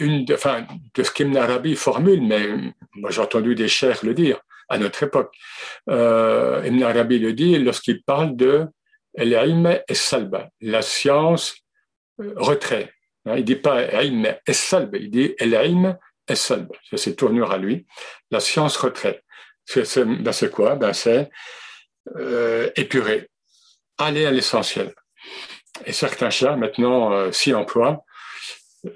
de, 0.00 1.02
ce 1.02 1.10
qu'Ibn 1.12 1.36
Arabi 1.36 1.76
formule, 1.76 2.22
mais 2.22 2.48
moi 2.94 3.10
j'ai 3.10 3.20
entendu 3.20 3.54
des 3.54 3.68
chers 3.68 4.04
le 4.04 4.14
dire 4.14 4.40
à 4.68 4.78
notre 4.78 5.02
époque. 5.02 5.34
Euh, 5.88 6.62
Ibn 6.64 6.82
Arabi 6.82 7.18
le 7.18 7.32
dit 7.32 7.58
lorsqu'il 7.58 8.02
parle 8.02 8.36
de 8.36 8.66
l'ilm 9.16 9.78
et 9.88 9.94
salba, 9.94 10.48
la 10.60 10.82
science 10.82 11.54
euh, 12.20 12.34
retrait. 12.36 12.92
Hein, 13.26 13.36
il 13.38 13.44
dit 13.44 13.56
pas 13.56 14.02
ilm 14.02 14.26
et 14.46 14.52
salba, 14.52 14.98
il 14.98 15.10
dit 15.10 15.34
l'ilm 15.40 15.96
et 16.28 16.34
salba. 16.34 16.74
C'est 16.90 16.96
ses 16.96 17.16
tournures 17.16 17.52
à 17.52 17.58
lui. 17.58 17.86
La 18.30 18.40
science 18.40 18.76
retrait. 18.76 19.22
C'est 19.64 20.04
ben 20.04 20.32
quoi? 20.52 20.76
Ben 20.76 20.92
C'est 20.92 21.28
euh, 22.16 22.70
aller 23.98 24.26
à 24.26 24.30
l'essentiel. 24.30 24.94
Et 25.84 25.92
certains 25.92 26.30
chats, 26.30 26.56
maintenant, 26.56 27.12
euh, 27.12 27.32
s'y 27.32 27.52
emploient. 27.52 28.04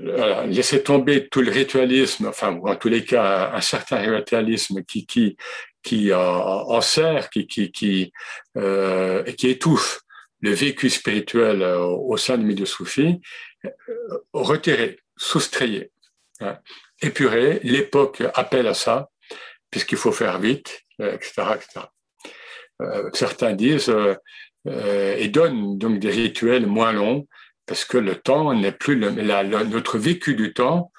Euh, 0.03 0.47
laisser 0.47 0.83
tomber 0.83 1.29
tout 1.29 1.41
le 1.43 1.51
ritualisme, 1.51 2.27
enfin, 2.27 2.59
en 2.63 2.77
tous 2.77 2.89
les 2.89 3.05
cas, 3.05 3.51
un, 3.53 3.61
certain 3.61 3.99
ritualisme 3.99 4.85
qui, 4.85 5.05
qui, 5.05 5.37
qui 5.83 6.15
en, 6.15 6.81
sert, 6.81 7.29
qui, 7.29 7.47
qui, 7.47 7.73
qui, 7.73 8.13
euh, 8.57 9.25
qui 9.33 9.49
étouffe 9.49 10.01
le 10.43 10.53
vécu 10.53 10.91
spirituel 10.91 11.63
au 11.63 12.17
sein 12.17 12.39
du 12.39 12.47
milieu 12.47 12.67
soufi, 12.67 13.21
retirer, 14.33 15.01
soustrayer, 15.17 15.91
hein, 16.41 16.59
épurer. 17.03 17.61
L'époque 17.63 18.23
appelle 18.35 18.69
à 18.69 18.75
ça, 18.75 19.11
puisqu'il 19.71 19.99
faut 19.99 20.13
faire 20.13 20.39
vite, 20.39 20.83
etc., 20.99 21.43
etc. 21.57 21.87
Euh, 22.81 23.11
certains 23.13 23.53
disent, 23.53 23.91
euh, 23.91 24.15
euh, 24.67 25.17
et 25.17 25.29
donnent 25.29 25.79
donc 25.79 25.99
des 25.99 26.11
rituels 26.11 26.67
moins 26.67 26.93
longs, 26.93 27.27
parce 27.67 27.85
que 27.85 27.99
le 27.99 28.17
temps 28.17 28.53
n'est 28.53 28.73
plus 28.73 28.97
le, 28.97 29.11
notre 29.65 29.97
vécu 29.99 30.35
du 30.35 30.53
temps 30.53 30.91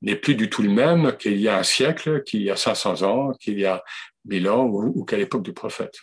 n'est 0.00 0.16
plus 0.16 0.36
du 0.36 0.48
tout 0.48 0.62
le 0.62 0.70
même 0.70 1.16
qu'il 1.16 1.38
y 1.40 1.48
a 1.48 1.58
un 1.58 1.62
siècle, 1.62 2.22
qu'il 2.22 2.42
y 2.42 2.50
a 2.50 2.56
500 2.56 3.02
ans, 3.02 3.32
qu'il 3.32 3.58
y 3.58 3.66
a 3.66 3.82
1000 4.26 4.48
ans 4.48 4.64
ou, 4.64 5.04
qu'à 5.04 5.16
l'époque 5.16 5.42
du 5.42 5.52
prophète. 5.52 5.98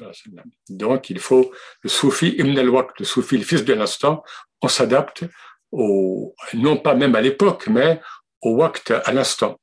Donc 0.69 1.09
il 1.09 1.19
faut 1.19 1.51
le 1.81 1.89
soufi, 1.89 2.35
Ibn 2.37 2.57
al-Waqt, 2.57 2.99
le 2.99 3.05
soufi, 3.05 3.37
le 3.37 3.43
fils 3.43 3.63
de 3.63 3.73
l'instant, 3.73 4.23
on 4.61 4.67
s'adapte 4.67 5.23
au, 5.71 6.35
non 6.53 6.77
pas 6.77 6.93
même 6.93 7.15
à 7.15 7.21
l'époque, 7.21 7.67
mais 7.67 8.01
au 8.41 8.55
waqt, 8.55 8.91
à 8.91 9.11
l'instant. 9.13 9.59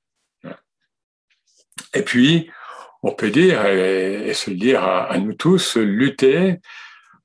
Et 1.94 2.02
puis, 2.02 2.50
on 3.04 3.12
peut 3.12 3.30
dire, 3.30 3.64
et, 3.66 4.32
se 4.32 4.50
dire 4.50 4.82
à, 4.82 5.16
nous 5.18 5.34
tous, 5.34 5.76
lutter 5.76 6.56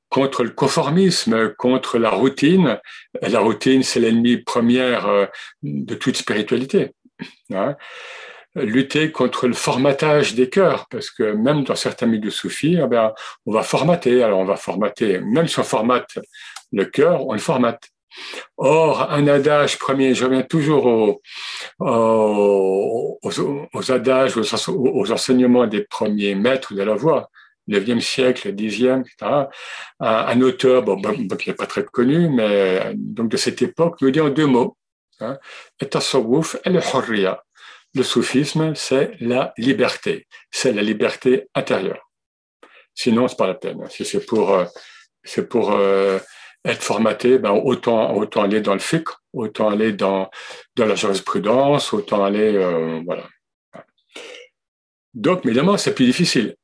contre 0.10 0.44
le 0.44 0.50
conformisme, 0.50 1.54
contre 1.58 1.98
la 1.98 2.10
routine. 2.10 2.80
La 3.22 3.40
routine, 3.40 3.82
c'est 3.82 4.00
l'ennemi 4.00 4.38
première 4.38 5.08
euh, 5.08 5.26
de 5.64 5.96
toute 5.96 6.18
spiritualité. 6.18 6.92
Hein. 7.54 7.76
Lutter 8.56 9.12
contre 9.12 9.48
le 9.48 9.54
formatage 9.54 10.36
des 10.36 10.50
cœurs, 10.50 10.88
parce 10.90 11.12
que 11.12 11.32
même 11.32 11.64
dans 11.64 11.76
certains 11.76 12.08
milieux 12.08 12.32
soufis, 12.32 12.78
eh 12.84 12.88
ben, 12.88 13.14
on 13.46 13.54
va 13.54 13.64
formater. 13.64 14.22
Alors 14.22 14.40
on 14.40 14.46
va 14.46 14.58
formater, 14.58 15.20
même 15.20 15.48
si 15.48 15.60
on 15.60 15.64
formate 15.64 16.18
le 16.74 16.86
cœur, 16.86 17.26
on 17.26 17.34
le 17.34 17.40
formate. 17.40 17.90
Or, 18.58 19.12
un 19.12 19.28
adage 19.28 19.78
premier, 19.78 20.14
je 20.14 20.26
reviens 20.26 20.44
toujours 20.44 21.20
aux, 21.80 23.20
adages, 23.90 24.38
aux, 24.38 25.12
enseignements 25.12 25.68
des 25.68 25.84
premiers 25.84 26.36
maîtres 26.36 26.74
de 26.74 26.84
la 26.84 26.96
voix, 26.96 27.30
9e 27.70 28.00
siècle, 28.00 28.54
10e, 28.54 29.02
etc. 29.02 29.48
Un, 30.00 30.42
auteur, 30.42 30.84
qui 31.38 31.50
n'est 31.50 31.56
pas 31.56 31.68
très 31.68 31.84
connu, 31.84 32.30
mais 32.30 32.94
donc 32.96 33.30
de 33.30 33.38
cette 33.38 33.62
époque, 33.62 34.02
me 34.02 34.12
dit 34.12 34.22
en 34.22 34.30
deux 34.30 34.48
mots, 34.48 34.78
hein, 35.20 35.38
et 35.82 35.86
le 36.70 37.36
Le 37.96 38.04
soufisme, 38.04 38.76
c'est 38.76 39.12
la 39.20 39.54
liberté, 39.58 40.28
c'est 40.52 40.74
la 40.74 40.82
liberté 40.82 41.48
intérieure. 41.56 42.10
Sinon, 42.94 43.28
c'est 43.30 43.38
pas 43.38 43.48
la 43.48 43.54
peine. 43.54 43.88
Si 43.90 44.04
c'est 44.04 44.26
pour, 44.26 44.52
euh, 44.54 44.66
c'est 45.24 45.48
pour 45.48 45.72
euh, 45.72 46.20
être 46.66 46.84
formaté, 46.84 47.40
ben 47.40 47.52
autant 47.52 48.14
autant 48.16 48.44
aller 48.44 48.62
dans 48.62 48.74
le 48.74 48.80
fiqh, 48.80 49.08
autant 49.34 49.70
aller 49.70 49.94
dans 49.94 50.30
la 50.78 50.96
jurisprudence, 50.96 51.94
autant 51.94 52.24
aller 52.24 52.56
euh, 52.56 53.02
voilà. 53.06 53.28
Donc 55.14 55.46
évidemment 55.46 55.78
c'est 55.78 55.96
plus 55.96 56.06
difficile. 56.06 56.56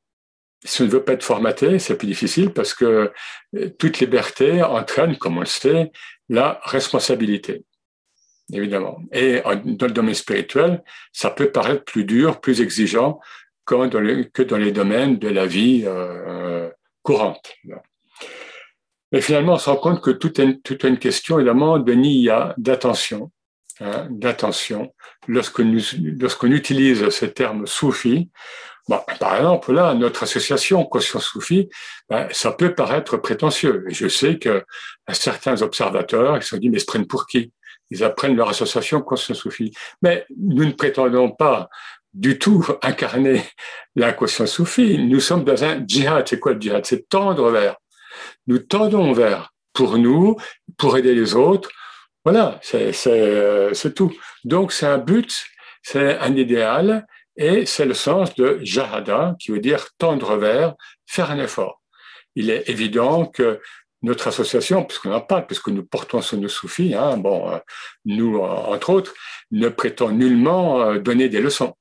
Si 0.64 0.82
on 0.82 0.86
ne 0.86 0.90
veut 0.90 1.04
pas 1.04 1.12
être 1.12 1.22
formaté, 1.22 1.78
c'est 1.78 1.96
plus 1.96 2.08
difficile 2.08 2.52
parce 2.52 2.74
que 2.74 3.12
euh, 3.54 3.70
toute 3.78 4.00
liberté 4.00 4.62
entraîne, 4.62 5.16
comme 5.16 5.36
on 5.36 5.40
le 5.40 5.46
sait, 5.46 5.92
la 6.28 6.60
responsabilité. 6.64 7.64
évidemment. 8.52 8.98
Et 9.12 9.42
dans 9.64 9.86
le 9.86 9.92
domaine 9.92 10.14
spirituel, 10.14 10.82
ça 11.12 11.30
peut 11.30 11.50
paraître 11.52 11.84
plus 11.84 12.04
dur, 12.04 12.40
plus 12.40 12.60
exigeant 12.60 13.20
que 13.64 13.86
dans 13.86 14.00
les, 14.00 14.28
que 14.30 14.42
dans 14.42 14.56
les 14.56 14.72
domaines 14.72 15.18
de 15.18 15.28
la 15.28 15.46
vie 15.46 15.82
euh, 15.86 16.70
courante. 17.02 17.54
Mais 19.16 19.22
finalement, 19.22 19.54
on 19.54 19.58
se 19.58 19.70
rend 19.70 19.76
compte 19.76 20.02
que 20.02 20.10
tout 20.10 20.38
est, 20.42 20.62
tout 20.62 20.74
est 20.84 20.90
une 20.90 20.98
question, 20.98 21.38
évidemment, 21.38 21.78
de 21.78 21.94
niya, 21.94 22.52
d'attention. 22.58 23.32
Hein, 23.80 24.08
d'attention. 24.10 24.92
Lorsqu'on 25.26 25.74
lorsqu'on 26.20 26.50
utilise 26.50 27.08
ce 27.08 27.24
terme 27.24 27.66
soufi, 27.66 28.28
Bon, 28.88 29.00
par 29.18 29.36
exemple, 29.36 29.72
là, 29.72 29.94
notre 29.94 30.22
association 30.22 30.84
Conscience 30.84 31.24
Soufi, 31.24 31.70
ben, 32.10 32.28
ça 32.30 32.52
peut 32.52 32.74
paraître 32.74 33.16
prétentieux. 33.16 33.86
Et 33.88 33.94
je 33.94 34.06
sais 34.06 34.38
que 34.38 34.64
certains 35.10 35.62
observateurs, 35.62 36.36
ils 36.36 36.42
se 36.42 36.50
sont 36.50 36.58
dit, 36.58 36.68
mais 36.68 36.78
se 36.78 36.84
prennent 36.84 37.06
pour 37.06 37.26
qui? 37.26 37.52
Ils 37.90 38.04
apprennent 38.04 38.36
leur 38.36 38.50
association 38.50 39.00
Conscience 39.00 39.38
Soufi. 39.38 39.72
Mais 40.02 40.26
nous 40.38 40.66
ne 40.66 40.72
prétendons 40.72 41.30
pas 41.30 41.70
du 42.12 42.38
tout 42.38 42.66
incarner 42.82 43.42
la 43.94 44.12
conscience 44.12 44.52
soufie. 44.52 44.98
Nous 44.98 45.20
sommes 45.20 45.44
dans 45.44 45.64
un 45.64 45.82
djihad. 45.86 46.28
C'est 46.28 46.38
quoi 46.38 46.52
le 46.52 46.60
djihad? 46.60 46.84
C'est 46.84 47.08
tendre 47.08 47.50
vers. 47.50 47.76
Nous 48.46 48.58
tendons 48.58 49.12
vers 49.12 49.52
pour 49.72 49.98
nous, 49.98 50.36
pour 50.76 50.96
aider 50.96 51.14
les 51.14 51.34
autres. 51.34 51.70
Voilà, 52.24 52.58
c'est 52.62 53.94
tout. 53.94 54.12
Donc 54.44 54.72
c'est 54.72 54.86
un 54.86 54.98
but, 54.98 55.46
c'est 55.82 56.18
un 56.18 56.34
idéal 56.34 57.06
et 57.36 57.66
c'est 57.66 57.84
le 57.84 57.94
sens 57.94 58.34
de 58.34 58.58
jahada, 58.62 59.36
qui 59.38 59.52
veut 59.52 59.60
dire 59.60 59.88
tendre 59.98 60.36
vers, 60.36 60.74
faire 61.06 61.30
un 61.30 61.38
effort. 61.38 61.82
Il 62.34 62.50
est 62.50 62.68
évident 62.68 63.26
que 63.26 63.60
notre 64.02 64.28
association, 64.28 64.84
puisqu'on 64.84 65.12
en 65.12 65.20
parle, 65.20 65.46
puisque 65.46 65.68
nous 65.68 65.84
portons 65.84 66.20
sur 66.20 66.38
nos 66.38 66.48
soufis, 66.48 66.94
hein, 66.94 67.16
bon, 67.16 67.50
euh, 67.50 67.58
nous, 68.04 68.38
entre 68.38 68.90
autres, 68.90 69.14
ne 69.50 69.68
prétend 69.68 70.10
nullement 70.10 70.80
euh, 70.80 70.98
donner 70.98 71.28
des 71.28 71.40
leçons. 71.40 71.74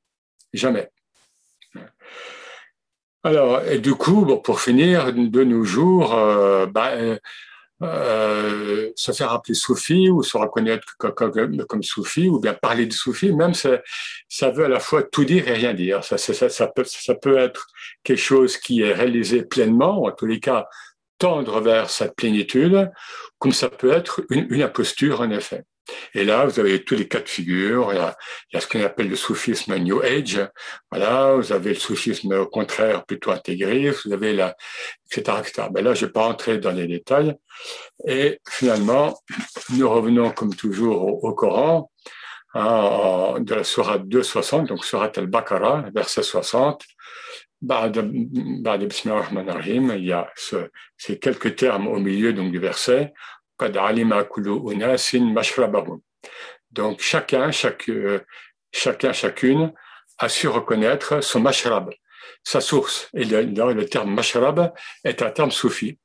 Jamais. 0.54 0.90
Alors, 3.26 3.64
et 3.64 3.80
du 3.80 3.96
coup, 3.96 4.24
bon, 4.24 4.38
pour 4.38 4.62
finir, 4.62 5.12
de 5.12 5.44
nos 5.44 5.64
jours, 5.64 6.14
euh, 6.14 6.68
ben, 6.68 7.18
euh, 7.82 8.92
se 8.96 9.12
faire 9.14 9.32
appeler 9.34 9.56
soufi 9.56 10.12
ou 10.12 10.22
se 10.22 10.38
reconnaître 10.38 10.96
comme, 11.00 11.66
comme, 11.66 11.82
soufi 11.82 12.30
ou 12.30 12.40
bien 12.40 12.54
parler 12.54 12.86
de 12.86 12.94
soufi, 12.94 13.34
même 13.34 13.56
ça, 13.56 13.82
ça 14.30 14.52
veut 14.52 14.66
à 14.66 14.70
la 14.70 14.80
fois 14.80 15.02
tout 15.02 15.26
dire 15.26 15.48
et 15.48 15.54
rien 15.54 15.74
dire. 15.74 16.04
Ça, 16.04 16.20
ça, 16.20 16.50
ça, 16.50 16.68
peut, 16.68 16.84
ça 16.84 17.16
peut 17.16 17.38
être 17.40 17.66
quelque 18.04 18.22
chose 18.22 18.58
qui 18.58 18.84
est 18.84 18.94
réalisé 18.94 19.44
pleinement, 19.44 20.02
ou 20.02 20.08
en 20.08 20.12
tous 20.12 20.28
les 20.28 20.40
cas 20.40 20.68
tendre 21.18 21.62
vers 21.62 21.90
cette 21.90 22.16
plénitude, 22.16 22.92
comme 23.40 23.54
ça 23.54 23.70
peut 23.70 23.92
être 23.92 24.22
une, 24.30 24.46
une 24.52 24.62
imposture 24.62 25.22
en 25.22 25.32
effet. 25.32 25.64
Et 26.14 26.24
là, 26.24 26.46
vous 26.46 26.60
avez 26.60 26.84
tous 26.84 26.96
les 26.96 27.08
cas 27.08 27.20
de 27.20 27.30
figure. 27.30 27.94
Il 27.94 27.98
y 27.98 28.58
a, 28.58 28.60
ce 28.60 28.68
qu'on 28.68 28.84
appelle 28.84 29.10
le 29.10 29.16
soufisme 29.16 29.76
New 29.78 30.02
Age. 30.02 30.48
Voilà, 30.92 31.36
vous 31.36 31.52
avez 31.52 31.70
le 31.70 31.80
soufisme 31.80 32.34
au 32.34 32.48
contraire 32.48 33.06
plutôt 33.06 33.32
intégriste. 33.32 34.06
Vous 34.06 34.14
avez 34.14 34.34
la, 34.34 34.56
etc., 35.12 35.38
etc. 35.40 35.68
Mais 35.74 35.82
là, 35.82 35.94
je 35.94 36.06
vais 36.06 36.12
pas 36.12 36.26
entrer 36.26 36.58
dans 36.58 36.72
les 36.72 36.88
détails. 36.88 37.36
Et 38.08 38.40
finalement, 38.50 39.18
nous 39.72 39.90
revenons 39.90 40.32
comme 40.32 40.56
toujours 40.56 41.24
au, 41.24 41.34
Coran, 41.34 41.92
hein, 42.54 43.36
de 43.40 43.56
la 43.56 43.64
Surah 43.64 43.98
260, 43.98 44.68
donc 44.68 44.86
Surah 44.86 45.12
al-Baqarah, 45.16 45.86
verset 45.94 46.24
60. 46.24 46.84
Il 47.62 47.68
y 50.06 50.12
a 50.12 50.30
ce, 50.36 50.70
ces 50.98 51.18
quelques 51.18 51.56
termes 51.56 51.88
au 51.88 52.00
milieu 52.00 52.34
donc 52.34 52.52
du 52.52 52.60
verset. 52.60 53.14
Donc 56.72 57.00
chacun, 57.00 57.52
chaque, 57.52 57.90
euh, 57.90 58.20
chacun, 58.72 59.14
chacune 59.14 59.74
a 60.18 60.30
su 60.30 60.48
reconnaître 60.48 61.22
son 61.22 61.40
mashrab, 61.40 61.94
sa 62.44 62.62
source. 62.62 63.10
Et 63.14 63.24
le, 63.24 63.44
le 63.44 63.86
terme 63.86 64.14
mashrab 64.14 64.74
est 65.04 65.22
un 65.22 65.32
terme 65.32 65.52
soufi. 65.52 65.98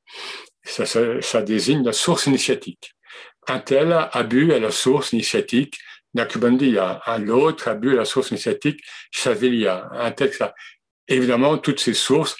Ça, 0.63 0.85
ça, 0.85 1.41
désigne 1.41 1.83
la 1.83 1.93
source 1.93 2.27
initiatique. 2.27 2.93
Un 3.47 3.59
tel 3.59 3.91
a 3.93 4.23
bu 4.23 4.53
à 4.53 4.59
la 4.59 4.71
source 4.71 5.13
initiatique 5.13 5.79
Nakbandiya, 6.13 7.01
un 7.07 7.27
autre 7.29 7.69
a 7.69 7.73
bu 7.73 7.93
à 7.93 7.95
la 7.95 8.05
source 8.05 8.31
initiatique 8.31 8.81
Shavilia, 9.11 9.89
un 9.91 10.11
tel 10.11 10.33
ça. 10.33 10.53
Évidemment, 11.07 11.57
toutes 11.57 11.79
ces 11.79 11.93
sources 11.95 12.37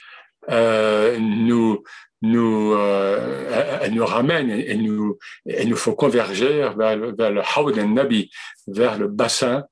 euh, 0.50 1.18
nous 1.20 1.84
nous, 2.22 2.74
euh, 2.74 3.80
elle 3.82 3.94
nous 3.94 4.06
ramène 4.06 4.52
et 4.52 4.76
nous, 4.76 5.18
elle 5.46 5.70
nous 5.70 5.76
faut 5.76 5.96
converger 5.96 6.70
vers, 6.78 6.98
vers 7.16 7.32
le 7.32 7.42
Hawd 7.42 7.78
al-Nabi, 7.78 8.32
vers 8.68 8.98
le 8.98 9.08
bassin 9.08 9.66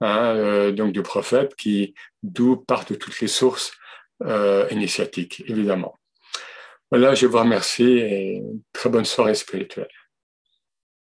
hein, 0.00 0.34
euh, 0.36 0.72
donc 0.72 0.92
du 0.92 1.02
prophète 1.02 1.54
qui 1.56 1.94
d'où 2.22 2.56
partent 2.56 2.98
toutes 2.98 3.20
les 3.20 3.28
sources 3.28 3.72
euh, 4.22 4.66
initiatiques, 4.70 5.42
évidemment. 5.46 5.98
Voilà, 6.90 7.14
je 7.14 7.26
vous 7.26 7.38
remercie 7.38 7.98
et 7.98 8.42
très 8.72 8.90
bonne 8.90 9.04
soirée 9.04 9.34
spirituelle. 9.34 9.88